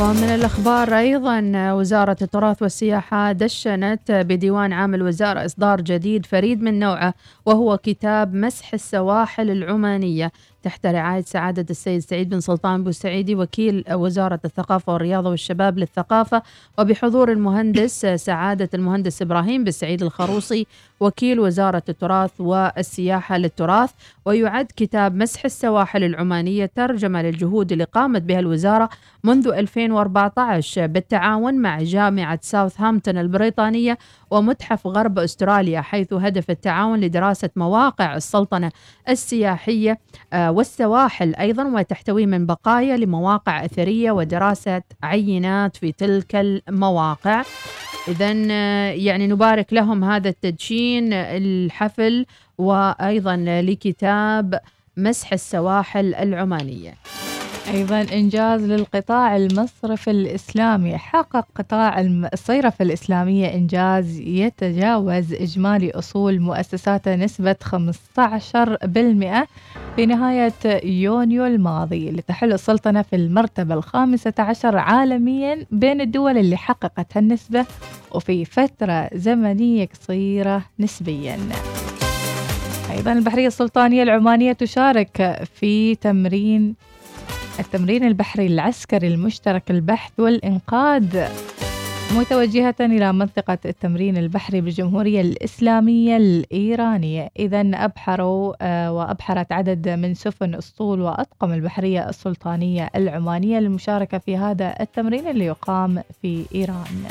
[0.00, 7.14] ومن الأخبار أيضا وزارة التراث والسياحة دشنت بديوان عام الوزارة إصدار جديد فريد من نوعه
[7.46, 14.40] وهو كتاب مسح السواحل العمانية تحت رعاية سعادة السيد سعيد بن سلطان بوسعيدي وكيل وزارة
[14.44, 16.42] الثقافة والرياضة والشباب للثقافة
[16.78, 20.66] وبحضور المهندس سعادة المهندس إبراهيم بن سعيد الخروصي
[21.00, 23.90] وكيل وزارة التراث والسياحة للتراث.
[24.24, 28.88] ويعد كتاب مسح السواحل العمانية ترجمة للجهود اللي قامت بها الوزارة
[29.24, 33.98] منذ 2014 بالتعاون مع جامعة ساوثهامبتون البريطانية
[34.30, 38.70] ومتحف غرب أستراليا حيث هدف التعاون لدراسة مواقع السلطنة
[39.08, 39.98] السياحية
[40.32, 47.42] آه، والسواحل أيضا وتحتوي من بقايا لمواقع أثرية ودراسة عينات في تلك المواقع.
[48.08, 48.32] إذا
[48.92, 52.26] يعني نبارك لهم هذا التدشين الحفل
[52.58, 54.60] وأيضا لكتاب
[54.96, 56.94] مسح السواحل العمانية.
[57.70, 60.98] أيضا إنجاز للقطاع المصرفي الإسلامي.
[60.98, 62.00] حقق قطاع
[62.32, 69.46] الصيرفة الإسلامية إنجاز يتجاوز إجمالي أصول مؤسساته نسبة 15%
[69.96, 70.52] في نهاية
[70.84, 77.66] يونيو الماضي لتحل السلطنة في المرتبة الخامسة عشر عالميا بين الدول اللي حققت هالنسبة
[78.10, 81.38] وفي فترة زمنية قصيرة نسبياً.
[82.90, 86.74] أيضا البحرية السلطانية العمانية تشارك في تمرين
[87.60, 91.28] التمرين البحري العسكري المشترك البحث والإنقاذ.
[92.10, 97.28] متوجهة إلى منطقة التمرين البحري بالجمهورية الإسلامية الإيرانية.
[97.38, 104.74] إذا أبحروا آه، وأبحرت عدد من سفن أسطول وأطقم البحرية السلطانية العمانية للمشاركة في هذا
[104.80, 107.04] التمرين اللي يقام في إيران.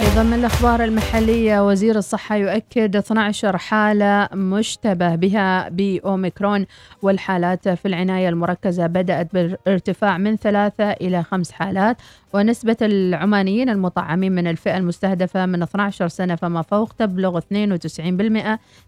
[0.00, 6.66] أيضا من الأخبار المحلية وزير الصحة يؤكد 12 حالة مشتبه بها بأوميكرون
[7.02, 11.96] والحالات في العناية المركزة بدأت بالارتفاع من ثلاثة إلى خمس حالات.
[12.34, 17.44] ونسبة العمانيين المطعمين من الفئة المستهدفة من 12 سنة فما فوق تبلغ 92%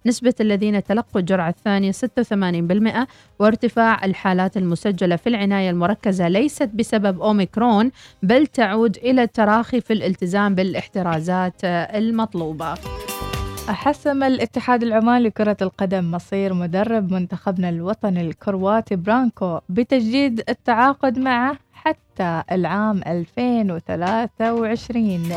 [0.06, 3.06] نسبة الذين تلقوا الجرعة الثانية 86%
[3.38, 7.90] وارتفاع الحالات المسجلة في العناية المركزة ليست بسبب أوميكرون
[8.22, 12.74] بل تعود إلى التراخي في الالتزام بالاحترازات المطلوبة.
[13.68, 22.42] حسم الاتحاد العماني لكرة القدم مصير مدرب منتخبنا الوطني الكرواتي برانكو بتجديد التعاقد معه حتى
[22.52, 25.32] العام 2023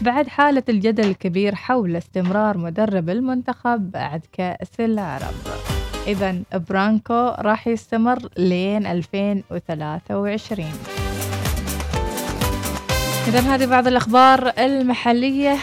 [0.00, 5.34] بعد حالة الجدل الكبير حول استمرار مدرب المنتخب بعد كأس العرب.
[6.06, 10.66] إذا برانكو راح يستمر لين 2023
[13.28, 15.56] إذا هذه بعض الأخبار المحلية.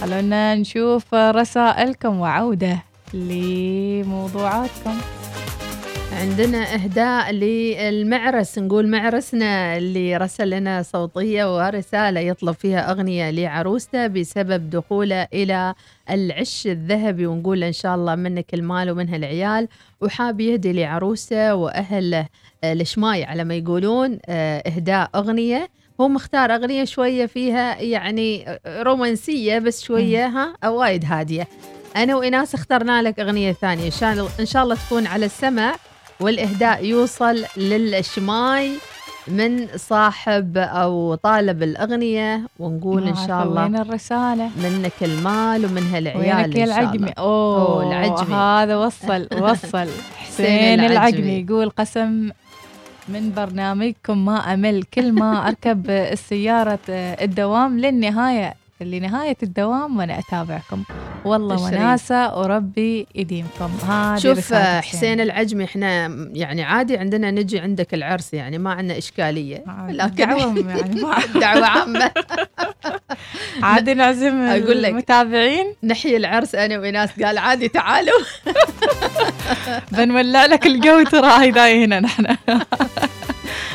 [0.00, 2.82] خلونا نشوف رسائلكم وعودة
[3.14, 4.94] لموضوعاتكم.
[6.12, 14.70] عندنا إهداء للمعرس نقول معرسنا اللي رسل لنا صوتية ورسالة يطلب فيها أغنية لعروسته بسبب
[14.70, 15.74] دخوله إلى
[16.10, 19.68] العش الذهبي ونقول إن شاء الله منك المال ومنها العيال.
[20.00, 22.26] وحاب يهدي لعروسته وأهله
[22.64, 25.68] آه، الشماي على ما يقولون آه، إهداء أغنية.
[26.00, 31.48] هو مختار أغنية شوية فيها يعني رومانسية بس شوية ها وايد هادية.
[31.96, 33.86] أنا وإناس اخترنا لك أغنية ثانية.
[34.40, 35.74] إن شاء الله تكون على السمع
[36.20, 38.70] والإهداء يوصل للشماي
[39.28, 46.18] من صاحب أو طالب الأغنية ونقول إن شاء الله وين الرسالة؟ منك المال ومنها العيال
[46.50, 47.12] وينك العجمي الله.
[47.18, 48.34] أوه, العجمي.
[48.34, 49.88] هذا وصل وصل.
[50.16, 51.44] حسين العجمي.
[51.48, 52.30] يقول قسم
[53.08, 54.82] من برنامجكم ما أمل.
[54.82, 58.54] كل ما أركب السيارة الدوام للنهاية.
[58.80, 60.82] لنهاية الدوام وأنا أتابعكم.
[61.24, 61.62] والله.
[61.62, 63.70] وناسة وربي يديمكم.
[63.88, 68.98] هذه شوف آه، حسين العجمي إحنا يعني عادي عندنا نجي عندك العرس يعني ما عندنا
[68.98, 69.64] إشكالية.
[69.88, 71.00] لكن دعوة يعني
[71.40, 72.10] دعوة عامة.
[73.62, 75.74] عادي نعزم أقول لك المتابعين.
[75.84, 78.20] نحيي العرس أنا وناس قال عادي تعالوا.
[79.92, 82.36] بنولع لك الجو ترى هاي هنا نحن.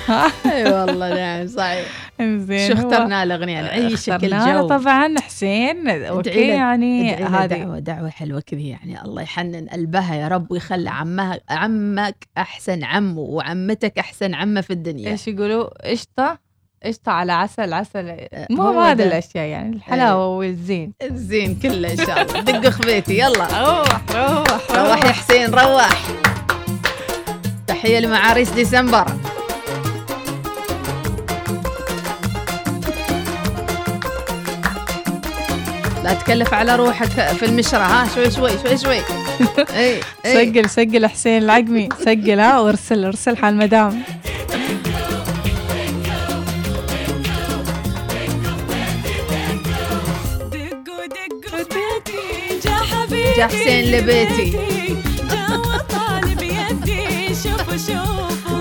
[0.51, 1.85] اي والله نعم صحيح.
[2.21, 8.09] زين شو اخترنا الاغنيه نعيشك اخترنا له الجو طبعا حسين أوكي يعني هذه دعوة دعوة
[8.09, 14.33] حلوة كذي يعني الله يحنن قلبها يا رب ويخلي عمها عمك أحسن عم وعمتك أحسن
[14.33, 15.11] عمة في الدنيا.
[15.11, 16.39] إيش يقولوا؟ قشطة
[16.85, 18.15] قشطة على عسل عسل.
[18.49, 19.03] مو هو هذه ده.
[19.03, 20.93] الأشياء يعني الحلاوة والزين.
[21.01, 22.41] الزين كله إن شاء الله.
[22.41, 23.47] دق خبيتي يلا.
[23.69, 26.07] روح روح روح يا حسين روح.
[27.67, 29.05] تحية لمعاريس ديسمبر.
[36.03, 38.97] لا تكلف على روحك في المشرة ها شوي شوي شوي شوي.
[39.77, 40.33] إي إي.
[40.33, 41.89] سجل سجل حسين العقمي.
[42.05, 44.03] سجل ها وارسل ارسل حال المدام
[52.63, 54.57] جا حبيبي جا حسين لبيتي.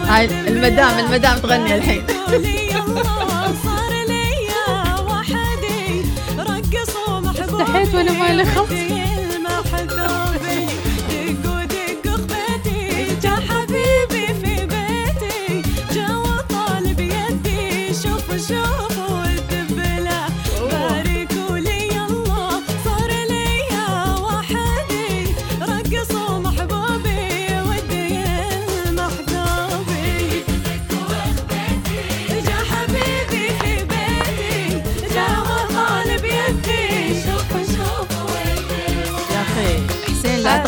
[0.08, 2.02] هاي المدام المدام تغني الحين.
[7.72, 9.01] محبوبي استحيت وأنا ما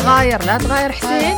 [0.05, 1.35] تغاير لا تغاير حسين.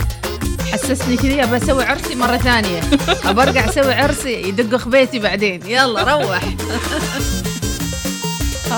[0.71, 2.81] حسسني كذي أبى أسوي عرسي مرة ثانية.
[3.25, 5.61] أبى أرجع أسوي عرسي يدق خبيتي بعدين.
[5.65, 6.43] يلا روح.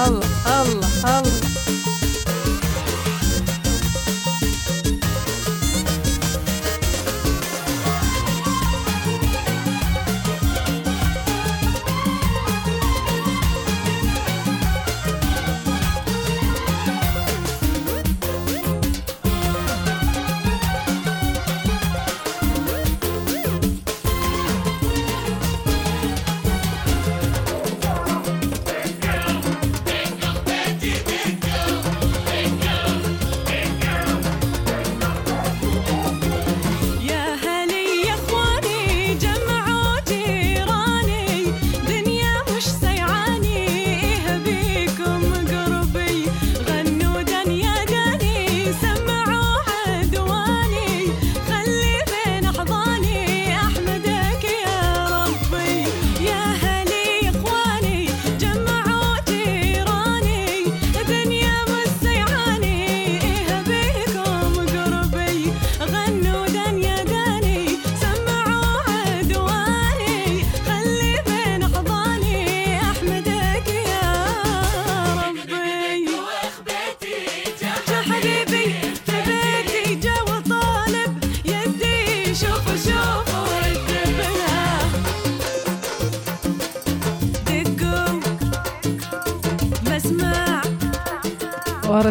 [0.08, 0.22] الله
[0.62, 1.49] الله الله.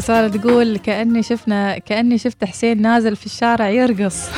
[0.09, 4.29] ورسالة تقول كأني شفنا كأني شفت حسين نازل في الشارع يرقص.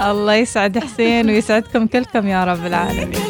[0.10, 3.25] الله يسعد حسين ويسعدكم كلكم يا رب العالمين.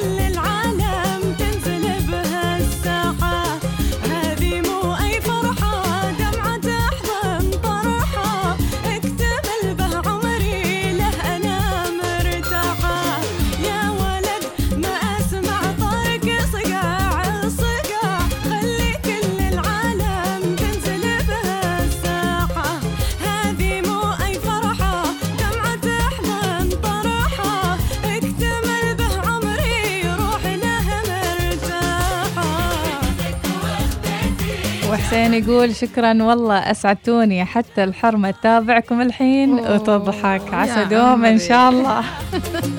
[35.16, 40.54] وحسين يقول شكرا والله أسعدتوني حتى الحرمة تتابعكم الحين وتضحك.
[40.54, 41.38] عسى دوم إن عمري.
[41.38, 42.04] شاء الله.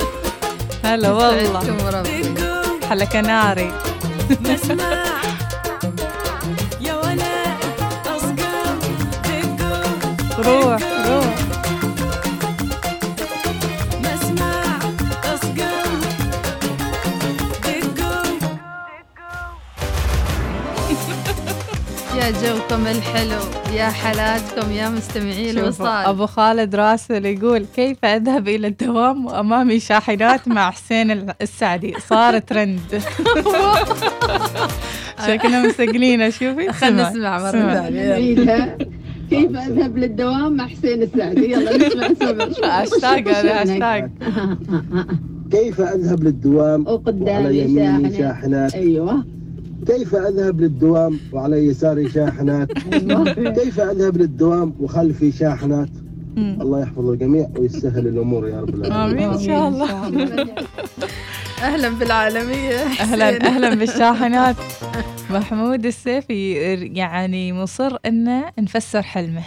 [0.85, 1.77] هلا والله.
[2.89, 3.71] حلا كناري.
[10.39, 10.86] روح.
[22.32, 23.39] جوكم الحلو.
[23.78, 26.05] يا حالاتكم يا مستمعي الوصال.
[26.05, 32.39] أبو خالد راسل يقول كيف أذهب إلى الدوام وأمامي شاحنات مع حسين ال- السعدي؟ صار
[32.39, 32.80] ترند
[35.28, 36.71] شكلنا مسجلينه شوفي.
[36.73, 37.73] خلنا اسمع، نسمع مرة اسمع.
[37.73, 38.07] ثانية.
[38.09, 38.78] نعيدها
[39.30, 42.07] كيف أذهب للدوام مع حسين السعدي؟ يلا نسمع
[42.53, 44.09] سمع هاشتاج هذا هاشتاج
[45.51, 48.17] كيف أذهب للدوام وقدامي وعلى يميني شاحنة.
[48.17, 49.25] شاحنات؟ أيوه.
[49.88, 52.71] كيف أذهب للدوام وعلى يساري شاحنات؟
[53.59, 55.89] كيف أذهب للدوام وخلفي شاحنات؟
[56.38, 59.23] الله يحفظ الجميع ويسهل الأمور يا رب العالمين.
[59.23, 59.29] آمين.
[59.29, 60.11] إن شاء الله.
[61.64, 63.45] أهلا بالعالمية أهلا حسين.
[63.45, 64.55] أهلا بالشاحنات
[65.30, 66.53] محمود السيفي
[66.93, 69.43] يعني مصر إنه نفسر حلمه.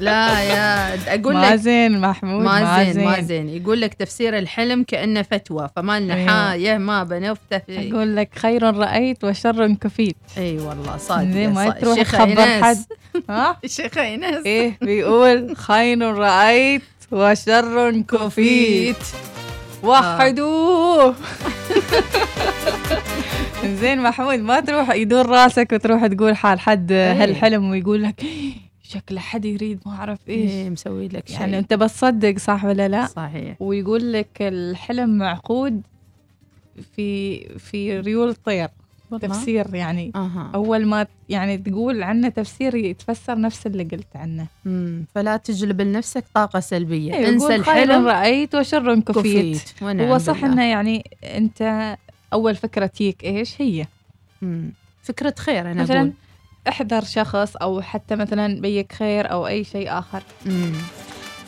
[0.00, 3.48] لا يا أقول لك ما زين محمود ما زين ما زين.
[3.48, 6.28] يقول لك تفسير الحلم كأنه فتوى فما لنا أيوة.
[6.50, 10.16] حاجة ما بنفتح في أقول لك خير رأيت وشر كفيت.
[10.38, 11.70] أي والله صادق زين ما.
[11.70, 12.62] تروح تخبر.
[12.64, 12.76] حد.
[13.30, 18.96] ها؟ الشيخة ايناس إيه بيقول خير رأيت وشر كفيت.
[19.82, 21.14] وحدوه.
[23.80, 27.22] زين محمود ما تروح يدور راسك وتروح تقول حال حد إيه.
[27.24, 28.22] هالحلم ويقول لك
[28.82, 30.50] شكله حد يريد ما أعرف إيش.
[30.50, 31.40] إيه مسوي لك شيء.
[31.40, 33.56] يعني أنت بتصدق صح ولا لا؟ صحيح.
[33.60, 35.82] ويقول لك الحلم معقود
[36.96, 38.68] في في ريول طير
[39.10, 44.48] والله؟ تفسير يعني أها أول ما يعني تقول عنه تفسير يتفسر نفس اللي قلت عنه
[44.64, 45.06] مم.
[45.14, 50.44] فلا تجلب لنفسك طاقة سلبية أيوة انسى الحلم رأيت وشر كفيت كفيت هو صح.
[50.44, 51.96] إنه يعني أنت
[52.32, 53.86] أول فكرة تجيك إيش هي
[54.42, 54.72] مم.
[55.02, 56.12] فكرة خير أنا مثلا أقول
[56.68, 60.72] احذر شخص أو حتى مثلا بيك خير أو أي شيء آخر مم.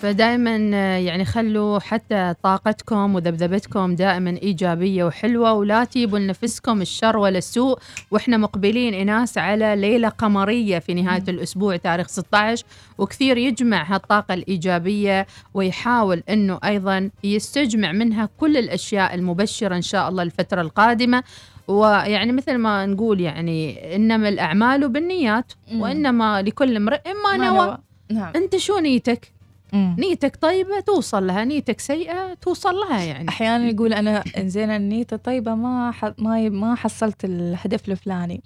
[0.02, 0.56] فدائما
[0.98, 7.78] يعني خلوا حتى طاقتكم وذبذبتكم دائما إيجابية وحلوة ولا تجيبوا لنفسكم الشر ولا السوء.
[8.10, 12.64] وإحنا مقبلين إناس على ليلة قمرية في نهاية الأسبوع تاريخ 16
[12.98, 20.22] وكثير يجمع هالطاقة الإيجابية ويحاول إنه أيضا يستجمع منها كل الأشياء المبشرة إن شاء الله
[20.22, 21.22] الفترة القادمة.
[21.68, 25.52] ويعني مثل ما نقول يعني إنما الأعمال بالنيات.
[25.74, 27.78] وإنما لكل امرئ ما, نوى.
[28.10, 28.32] نعم.
[28.36, 29.37] أنت شو نيتك؟
[29.72, 29.96] مم.
[29.98, 35.54] نيتك طيبة توصل لها نيتك سيئة توصل لها يعني أحيانا يقول أنا زين النية طيبة
[35.54, 36.12] ما ح...
[36.18, 36.50] ما ي...
[36.50, 38.42] ما حصلت الهدف الفلاني.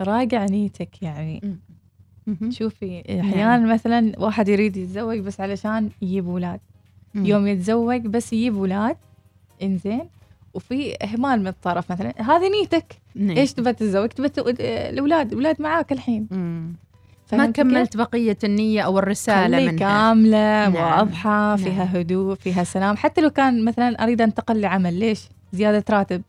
[0.00, 1.58] راجع نيتك يعني
[2.26, 2.50] مهم.
[2.50, 6.60] شوفي أحيانا مثلا واحد يريد يتزوج بس علشان يجيب أولاد
[7.14, 7.26] مم.
[7.26, 8.96] يوم يتزوج بس يجيب أولاد
[9.62, 10.08] إنزين
[10.54, 13.36] وفي إهمال من الطرف مثلا هذه نيتك نعم.
[13.36, 14.30] إيش تبى تتزوج تبى
[14.88, 16.72] الاولاد الاولاد معاك الحين مم.
[17.38, 19.78] ما؟ كملت بقية النية أو الرسالة خلي منها.
[19.78, 20.74] كاملة نعم.
[20.74, 22.96] واضحة فيها هدوء فيها سلام.
[22.96, 25.20] حتى لو كان مثلا أريد انتقل لعمل ليش؟
[25.52, 26.22] زيادة راتب.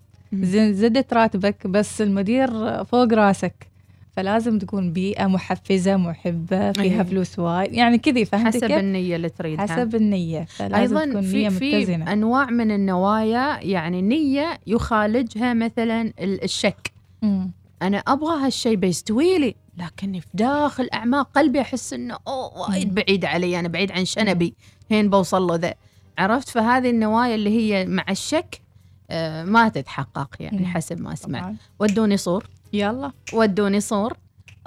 [0.54, 3.72] زدت راتبك بس المدير فوق راسك.
[4.16, 7.04] فلازم تكون بيئة محفزة محبة فيها أيوة.
[7.04, 7.74] فلوس وايد.
[7.74, 9.66] يعني كذي فهمت حسب كيف؟ النية اللي تريدها.
[9.68, 10.46] حسب النية.
[10.50, 12.14] فلازم أيضا تكون في نية في متزنة.
[12.14, 16.92] أنواع من النوايا يعني نية يخالجها مثلا ال- الشك.
[17.22, 17.52] مم.
[17.82, 23.26] أنا أبغى هالشيء بيستوي لي لكني في داخل أعماق قلبي أحس إنه أوه وايد بعيد
[23.26, 24.54] علي أنا بعيد عن شنبي.
[24.90, 25.74] هين بوصل له ذا.
[26.18, 28.62] عرفت؟ فهذه النوايا اللي هي مع الشك
[29.10, 30.66] آه، ما تتحقق يعني.
[30.68, 31.56] حسب ما طبعاً.
[31.80, 32.50] ودوني صور.
[32.74, 33.12] يلا.
[33.34, 34.18] ودوني صور.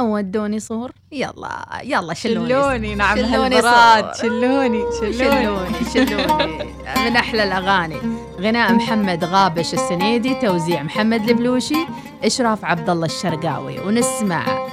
[0.00, 0.92] ودوني صور.
[1.12, 2.48] يلا يلا شلوني.
[2.48, 4.12] شلوني؟ نعم صور.
[4.12, 6.64] شلوني؟ شلوني؟ شلوني شلوني.
[6.96, 7.96] من أحلى الأغاني.
[8.40, 11.86] غناء محمد غابش السنيدي توزيع محمد البلوشي
[12.24, 13.80] إشراف عبد الله الشرقاوي.
[13.80, 14.68] ونسمع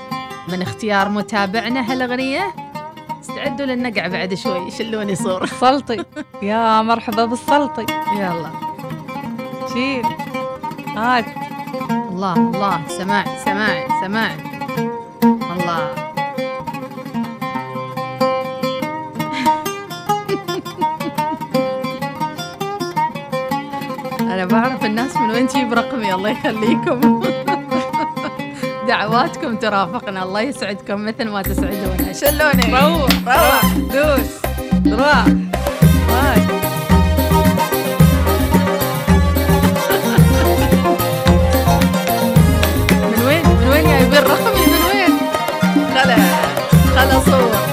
[0.47, 2.53] من اختيار متابعنا هالأغنية.
[3.21, 4.71] استعدوا للنقع بعد شوي.
[4.71, 6.05] شلوني صورة سلطي.
[6.41, 7.85] يا مرحبا بالسلطي.
[8.15, 8.49] يلا.
[9.73, 10.05] شيل
[10.97, 11.25] هات
[12.09, 12.87] الله الله.
[12.87, 14.31] سماع سماع سماع
[15.23, 15.95] الله
[24.21, 27.21] أنا بعرف الناس من وين تجيب رقمي الله يخليكم.
[28.87, 33.65] دعواتكم ترافقنا الله يسعدكم مثل ما تسعدونا شلوني روح روح.
[33.75, 34.41] دوس.
[34.87, 35.25] روح
[43.11, 44.50] من وين؟ من وين جايبين خلا
[47.27, 47.70] also.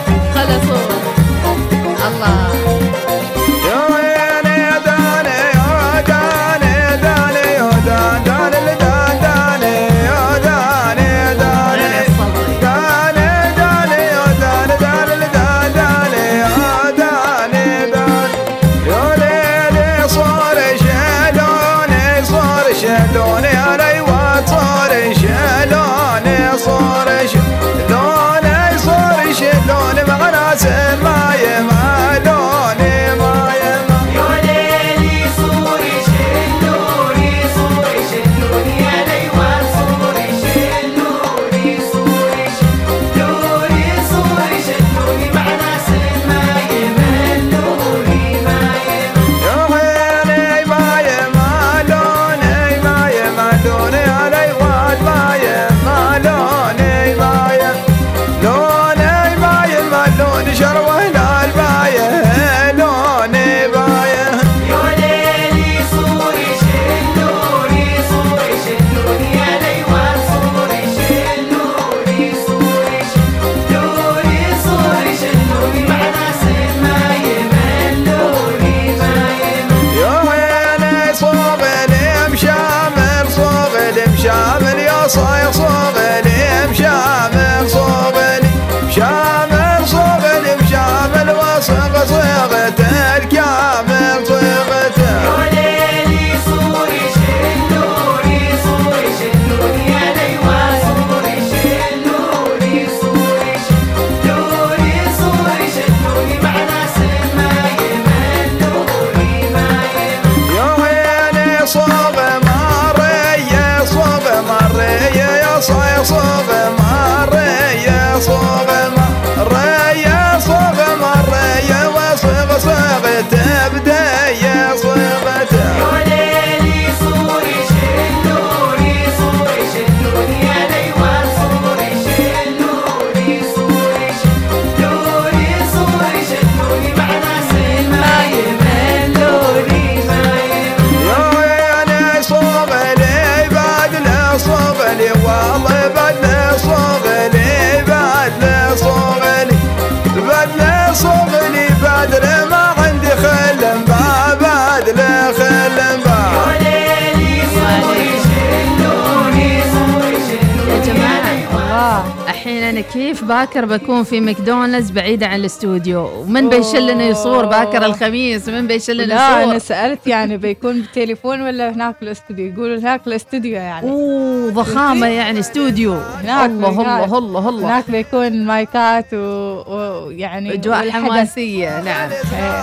[162.92, 169.02] كيف باكر بكون في ماكدونالدز بعيدة عن الاستوديو؟ ومن بيشلنا يصور باكر الخميس؟ من بيشلنا
[169.02, 173.90] لا يصور؟ أنا سألت يعني بيكون بالتليفون ولا هناك الاستوديو؟ يقولوا هناك الاستوديو يعني.
[173.90, 175.92] أوه ضخامة يعني استوديو.
[175.94, 176.68] هناك الله.
[176.68, 177.68] الله الله الله.
[177.68, 180.10] هناك بيكون مايكات ويعني و...
[180.10, 180.90] يعني أجواء.
[180.90, 182.10] حماسية نعم.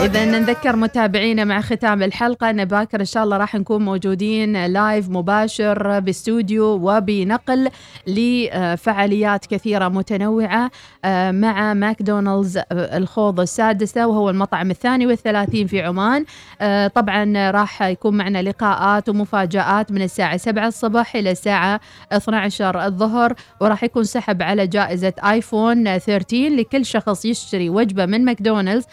[0.02, 5.10] إذا نذكر متابعينا مع ختام الحلقة ان باكر إن شاء الله راح نكون موجودين live
[5.10, 7.70] مباشر باستوديو وبنقل
[8.08, 10.15] لفعاليات كثيرة متنوعه
[11.06, 16.26] آه، مع ماكدونالدز آه، الخوض السادسة وهو المطعم الثاني والثلاثين في عمان.
[16.62, 21.80] آه، طبعا راح يكون معنا لقاءات ومفاجآت من الساعة 7 الصبح إلى الساعة
[22.12, 28.86] 12 الظهر وراح يكون سحب على جائزة iPhone 13 لكل شخص يشتري وجبة من ماكدونالدز.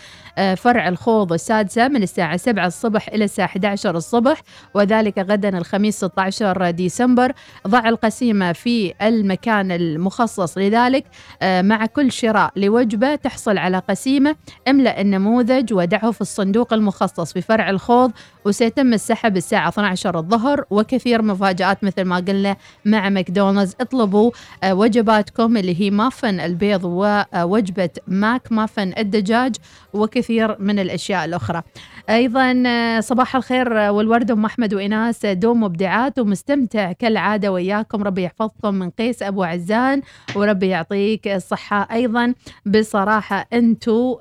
[0.56, 4.42] فرع الخوض السادسة من الساعة 7 الصبح إلى الساعة 11 الصبح
[4.74, 7.32] وذلك غدا الخميس 16 ديسمبر.
[7.68, 11.04] ضع القسيمة في المكان المخصص لذلك
[11.42, 14.36] آه، مع كل شراء لوجبة تحصل على قسيمة
[14.68, 18.12] املأ النموذج ودعه في الصندوق المخصص في فرع الخوض
[18.44, 23.74] وسيتم السحب الساعة 12 الظهر وكثير مفاجآت مثل ما قلنا مع ماكدونالدز.
[23.80, 24.30] اطلبوا
[24.64, 29.56] آه، وجباتكم اللي هي مافن البيض ووجبة ماك مافن الدجاج
[29.92, 31.62] وكثير من الأشياء الأخرى.
[32.10, 38.02] أيضا آه، صباح الخير آه، والورد أم أحمد وإناس آه، دوم مبدعات ومستمتع كالعادة وياكم.
[38.02, 40.02] ربي يحفظكم من قيس أبو عزان
[40.36, 42.34] وربي يعطيك الصحة أيضا.
[42.66, 44.14] بصراحة أنتم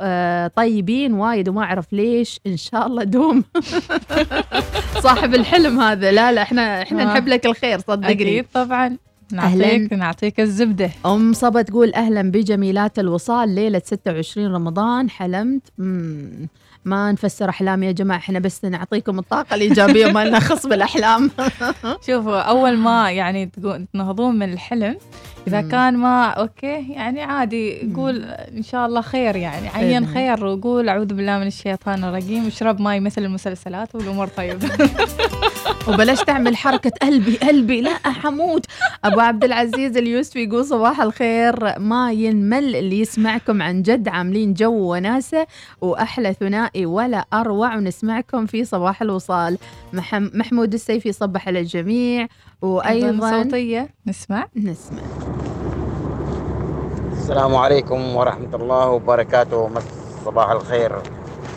[0.56, 2.40] طيبين وايد وما أعرف ليش.
[2.48, 3.44] إن شاء الله دوم.
[5.04, 6.12] صاحب الحلم هذا.
[6.12, 7.04] لا لا إحنا إحنا.
[7.04, 8.12] نحب لك الخير صدقني.
[8.12, 8.98] أكيد طبعا.
[9.32, 10.90] نعطيك نعطيك الزبدة.
[11.06, 15.10] أم صبا تقول أهلا بجميلات الوصال ليلة 26 رمضان.
[15.10, 15.62] حلمت.
[15.78, 16.48] مم.
[16.86, 21.32] ما نفسر أحلام يا جماعة إحنا بس نعطيكم الطاقة الإيجابية ما لنا خص بالأحلام.
[22.08, 23.52] شوفوا أول ما يعني
[23.94, 24.98] تنهضون من الحلم
[25.48, 25.70] إذا مم.
[25.70, 28.24] كان ما okay يعني عادي قول
[28.58, 33.00] إن شاء الله خير يعني عين خير وقول أعوذ بالله من الشيطان الرجيم واشرب ماي
[33.00, 34.70] مثل المسلسلات والأمور طيبة.
[35.88, 38.66] وبلاش تعمل حركة قلبي قلبي لا حموت.
[39.04, 41.80] أبو عبد العزيز اليوسفي يقول صباح الخير.
[41.80, 45.48] ما ينمل اللي يسمعكم عن جد عاملين جو وناسة
[45.82, 47.76] وأحلى ثنائي ولا أروع.
[47.76, 49.58] ونسمعكم في صباح الوصال.
[49.94, 52.28] محم محمود السيفي صبح على الجميع.
[52.62, 53.90] وأيضا صوتية.
[54.08, 54.48] نسمع.
[54.56, 55.02] نسمع.
[57.12, 59.68] السلام عليكم ورحمة الله وبركاته.
[59.68, 59.84] مس
[60.26, 60.92] صباح الخير.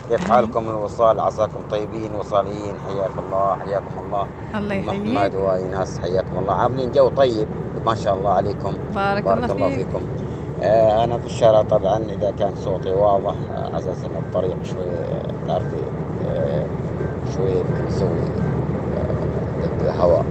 [0.09, 4.27] كيف حالكم الوصال؟ عساكم طيبين وصاليين حياك الله حياكم الله.
[4.55, 6.53] الله يحييك محمد وايناس حياكم الله.
[6.53, 7.47] عاملين جو طيب.
[7.85, 8.73] ما شاء الله عليكم.
[8.95, 9.87] بارك بارك الله الله فيك.
[9.87, 10.01] فيكم.
[10.63, 14.85] آه أنا في الشارع طبعا إذا كان صوتي واضح آه، على أساس إن الطريق شوي
[15.47, 15.75] تعرفي
[16.27, 16.65] آه
[17.35, 17.53] شوي
[19.61, 20.25] ضد هواء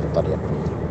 [0.00, 0.38] في الطريق.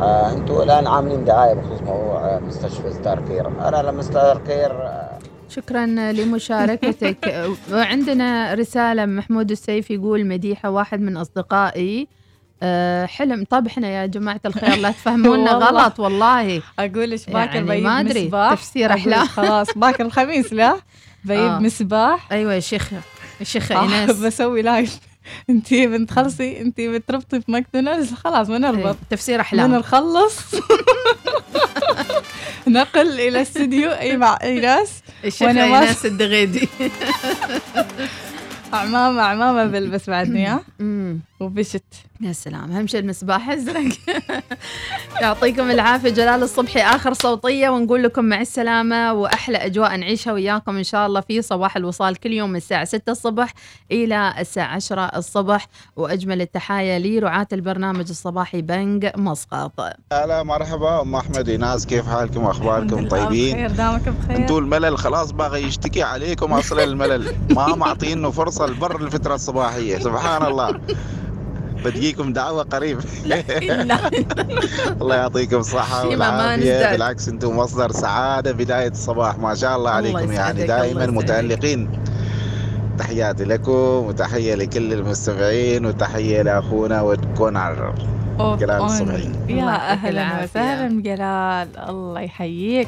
[0.01, 3.47] أنتوا الآن عاملين دعاية بخصوص موضوع مستشفى Star Care.
[3.47, 5.19] أنا لما Star Care آه،
[5.49, 7.35] شكرا لمشاركتك.
[7.73, 12.07] وعندنا رسالة محمود السيف يقول مديحة واحد من أصدقائي
[12.63, 13.45] آه، حلم.
[13.49, 15.51] طب إحنا يا جماعة الخير لا تفهمونا.
[15.51, 16.61] غلط والله.
[16.79, 19.27] أقول إيش باكر يعني بجيب ما أدري تفسير أقول أحلام.
[19.27, 20.75] خلاص باكر الخميس لا؟
[21.25, 21.59] بجيب آه.
[21.59, 22.97] مصباح أيوه يا شيخة
[23.39, 24.97] يا شيخة آه، بسوي لايف
[25.49, 29.71] أنتي بتخلصي أنتي بتربطي في ماكدونالدز؟ خلاص بنربط إيه، تفسير أحلام.
[29.71, 30.39] بنخلص
[32.67, 34.91] نقل إلى استديو أي مع إيناس.
[35.25, 36.69] الشيخة وأنا ايناس الدغيدي.
[38.73, 41.19] عمامة عمامة بلبس بعدني ها؟ أمم.
[41.39, 41.83] وبشت.
[42.21, 43.83] يا سلام أهم شيء المصباح ازرق
[45.21, 50.83] يعطيكم العافية جلال الصبحي آخر صوتية ونقول لكم مع السلامة وأحلى أجواء نعيشها وياكم إن
[50.83, 53.53] شاء الله في صباح الوصال كل يوم من الساعة 6 الصبح
[53.91, 55.67] إلى الساعة 10 الصبح.
[55.95, 59.71] وأجمل التحايا لرعاة البرنامج الصباحي بنج مسقط.
[60.13, 64.37] هلا مرحبا أم أحمد إيناس كيف حالكم؟ واخباركم طيبين؟ بخير دامك بخير.
[64.37, 67.35] أنتوا الملل خلاص باغي يشتكي عليكم أصلا الملل.
[67.49, 68.31] ما معطينه
[68.61, 69.99] فرصه لبر الفترة الصباحية.
[69.99, 70.79] سبحان الله.
[71.85, 72.99] بديكم دعوة قريب.
[75.01, 76.55] الله يعطيكم والعافية.
[76.55, 76.91] نزداد.
[76.93, 79.37] بالعكس أنتم مصدر سعادة بداية الصباح.
[79.37, 80.17] ما شاء الله عليكم.
[80.17, 81.15] يعني يسعدك، دائما الله.
[81.15, 81.89] متالقين
[82.97, 87.93] تحياتي لكم وتحية لكل المستمعين وتحية لأخونا وكونر
[88.39, 90.43] جلال الصبحي يا الله العافية.
[90.43, 92.87] وسهلا جلال الله يحييك.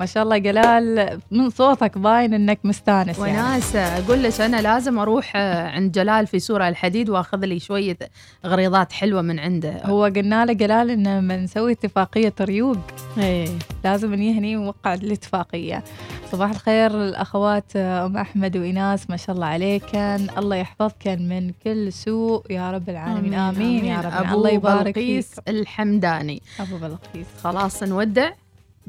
[0.00, 3.32] ما شاء الله جلال من صوتك باين إنك مستانس يعني.
[3.32, 7.98] وناس أقول لك أنا لازم أروح آه، عند جلال في سورة الحديد وأخذ لي شوية
[8.46, 9.80] غريضات حلوة من عنده.
[9.84, 12.78] هو قلنا له جلال ان لما نسوي اتفاقية ريوق.
[13.18, 13.48] إيه.
[13.84, 15.84] لازم نجي هني ونوقع الاتفاقية.
[16.32, 20.26] صباح الخير الأخوات أم أحمد وايناس ما شاء الله عليكن.
[20.38, 22.52] الله يحفظكن من كل سوء.
[22.52, 23.34] يا رب العالمين.
[23.34, 24.12] آمين, يا رب.
[24.12, 25.48] ابو الله يبارك بلقيس فيك.
[25.48, 26.42] الحمداني.
[26.60, 27.26] أبو بلقيس.
[27.42, 28.30] خلاص نودع.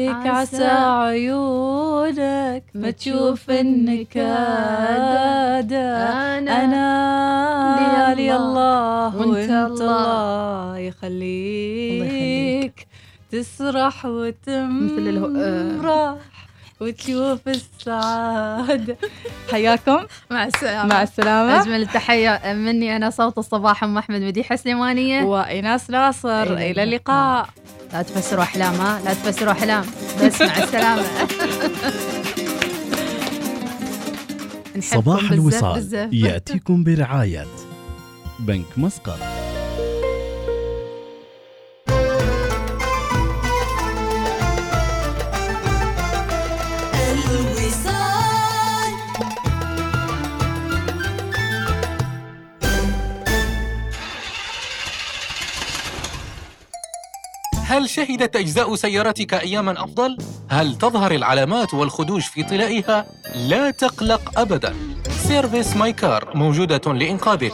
[0.09, 4.23] عسى عسى عيونك ما تشوف النكاد
[5.73, 9.65] أنا أنا لي الله وأنت الله.
[9.65, 10.77] الله.
[10.77, 12.87] يخليك
[13.31, 16.15] تسرح وتمرح.
[16.81, 18.97] وتشوف السعادة
[19.51, 20.05] حياكم.
[20.31, 20.89] مع السلامة.
[20.89, 21.61] مع السلامة.
[21.61, 26.43] أجمل التحية مني أنا صوت الصباح أم أحمد مديحه سليمانيه وإيناس ناصر.
[26.43, 27.49] إلى إلى اللقاء.
[27.93, 29.85] لا تفسروا أحلام ها؟ لا تفسروا أحلام.
[30.23, 31.03] بس مع السلامة.
[34.77, 36.09] نحبكم صباح الوصال.
[36.11, 37.47] يأتيكم برعاية
[38.39, 39.19] بنك مسقط.
[57.71, 60.17] هل شهدت أجزاء سيارتك أياما أفضل؟
[60.49, 63.05] هل تظهر العلامات والخدوش في طلائها؟
[63.35, 64.75] لا تقلق أبداً
[65.27, 67.53] Service My Car موجودة لإنقاذك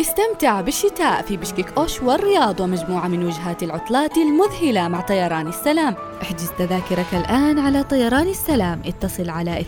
[0.00, 5.94] استمتع بالشتاء في بشكك أوش والرياض ومجموعة من وجهات العطلات المذهلة مع طيران السلام.
[6.22, 8.82] احجز تذاكرك الآن على طيران السلام.
[8.86, 9.64] اتصل على 24272222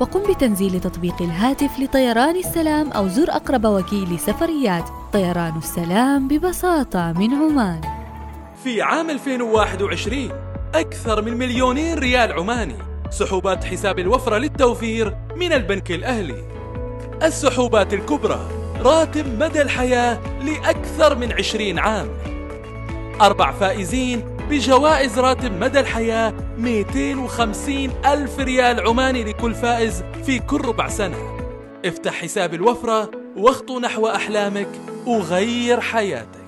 [0.00, 4.88] وقم بتنزيل تطبيق الهاتف لطيران السلام أو زر أقرب وكيل سفريات.
[5.12, 7.80] طيران السلام ببساطة من عمان.
[8.64, 10.30] في عام 2021
[10.74, 12.76] أكثر من مليونين ريال عماني.
[13.10, 16.59] سحوبات حساب الوفرة للتوفير من البنك الأهلي.
[17.22, 18.48] السحوبات الكبرى
[18.80, 22.08] راتب مدى الحياة لأكثر من 20 عام.
[23.20, 30.88] أربع فائزين بجوائز راتب مدى الحياة 250 ألف ريال عماني لكل فائز في كل ربع
[30.88, 31.16] سنة.
[31.84, 34.68] افتح حساب الوفرة واخطو نحو أحلامك
[35.06, 36.39] وغير حياتك.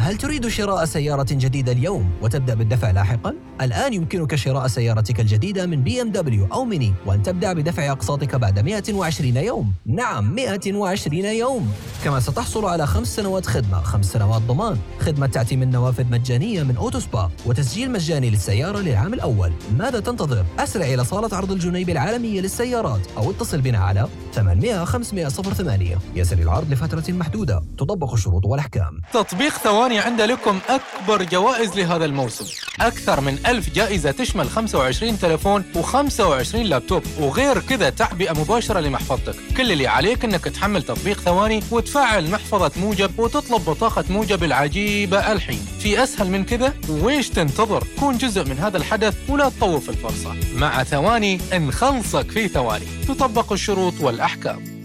[0.00, 5.82] هل تريد شراء سيارة جديدة اليوم وتبدأ بالدفع لاحقا؟ الآن يمكنك شراء سيارتك الجديدة من
[5.82, 9.72] بي إم دبليو أو ميني وأن تبدأ بدفع أقساطك بعد 120 يوم.
[9.86, 11.72] نعم 120 يوم.
[12.04, 17.00] كما ستحصل على خمس سنوات خدمة، خمس سنوات ضمان، خدمة تعتيم نوافذ مجانية من أوتو
[17.00, 19.52] سبا، وتسجيل مجاني للسيارة للعام الأول.
[19.78, 25.28] ماذا تنتظر؟ أسرع إلى صالة عرض الجنيبي العالمية للسيارات أو اتصل بنا على 800 500
[25.28, 27.62] 08 يسري العرض لفترة محدودة.
[27.78, 29.00] تطبق الشروط والأحكام.
[29.12, 32.44] تطبيق ثواني عند لكم أكبر جوائز لهذا الموسم.
[32.80, 37.02] أكثر من ألف جائزة تشمل 25 تلفون و25 لابتوب.
[37.20, 39.34] وغير كذا تعبئة مباشرة لمحفظتك.
[39.56, 45.66] كل اللي عليك أنك تحمل تطبيق ثواني وتفعل محفظة موجب وتطلب بطاقة موجب العجيبة الحين.
[45.80, 50.36] في أسهل من كذا؟ ويش تنتظر؟ كون جزء من هذا الحدث ولا تطوف الفرصة.
[50.54, 52.86] مع ثواني نخلصك في ثواني.
[53.08, 54.80] تطبق الشروط والأحكام.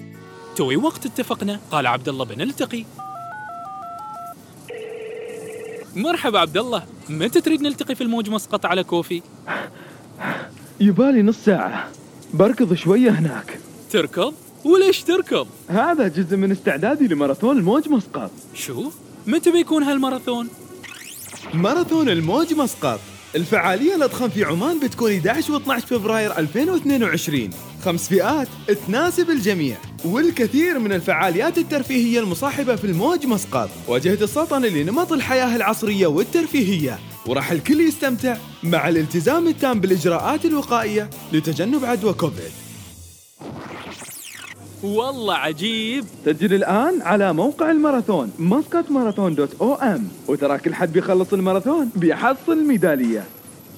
[0.55, 2.85] توي وقت اتفقنا قال عبد الله بنلتقي
[5.95, 9.21] مرحبا عبد الله متى تريد نلتقي في الموج مسقط على كوفي؟
[10.79, 11.89] يبالي نص ساعة.
[12.33, 13.59] بركض شوية هناك.
[13.91, 14.33] تركض؟
[14.65, 18.31] وليش تركض؟ هذا جزء من استعدادي لماراثون الموج مسقط.
[18.53, 18.91] شو
[19.27, 20.49] متى بيكون هالماراثون؟
[21.53, 22.99] ماراثون الموج مسقط.
[23.35, 27.49] الفعالية الأضخم في عمان بتكون 11 و12 فبراير 2022
[27.85, 28.47] خمس فئات
[28.87, 29.77] تناسب الجميع.
[30.05, 33.69] والكثير من الفعاليات الترفيهية المصاحبة في الموج مسقط.
[33.87, 41.85] وجهة السلطنة لنمط الحياة العصرية والترفيهية وراح الكل يستمتع مع الالتزام التام بالإجراءات الوقائية لتجنب
[41.85, 42.51] عدوى كوفيد.
[44.83, 46.05] والله عجيب.
[46.25, 50.07] سجل الآن على موقع الماراثون مسقط ماراثون دوت أو إم.
[50.27, 53.23] وترى كل حد بيخلص الماراثون بيحصل ميدالية.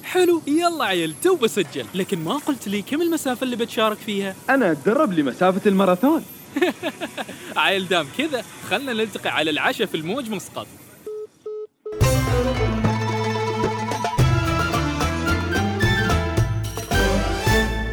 [0.08, 0.42] حلو.
[0.46, 1.86] يلا عيل تو بسجل.
[1.94, 6.24] لكن ما قلت لي كم المسافة اللي بتشارك فيها؟ أنا أتدرب لمسافة الماراثون.
[7.56, 10.66] عيل دام كذا خلنا نلتقي على العشاء في الموج مسقط.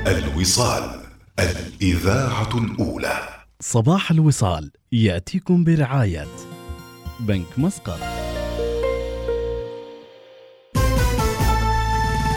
[0.08, 1.02] الوصال
[1.40, 3.30] الإذاعة الأولى.
[3.62, 6.28] صباح الوصال يأتيكم برعاية
[7.20, 8.25] بنك مسقط.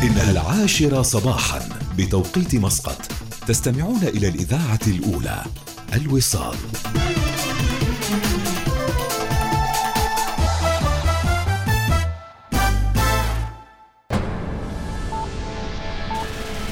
[0.02, 1.68] إنها العاشرة صباحا
[1.98, 3.12] بتوقيت مسقط.
[3.46, 5.44] تستمعون إلى الإذاعة الأولى
[5.94, 6.56] الوصال.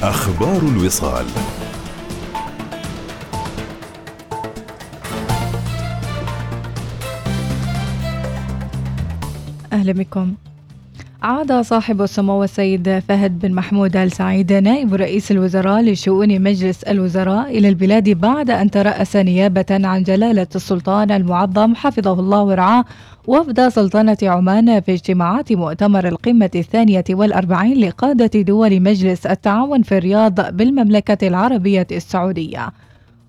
[0.03, 1.25] أخبار الوصال.
[9.73, 10.35] أهلا بكم.
[11.27, 17.57] عاد صاحب السمو السيد فهد بن محمود آل سعيد نائب رئيس الوزراء لشؤون مجلس الوزراء
[17.57, 22.85] إلى البلاد بعد أن ترأس نيابة عن جلالة السلطان المعظم حفظه الله ورعاه
[23.27, 30.55] وفد سلطنة عمان في اجتماعات مؤتمر القمة الثانية والأربعين لقادة دول مجلس التعاون في الرياض
[30.55, 32.69] بالمملكة العربية السعودية.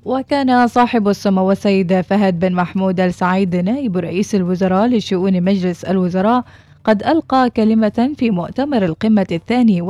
[0.05, 6.45] وكان صاحب السمو السيد فهد بن محمود آل سعيد نائب رئيس الوزراء لشؤون مجلس الوزراء
[6.89, 9.83] قد ألقى كلمة في مؤتمر القمة الثاني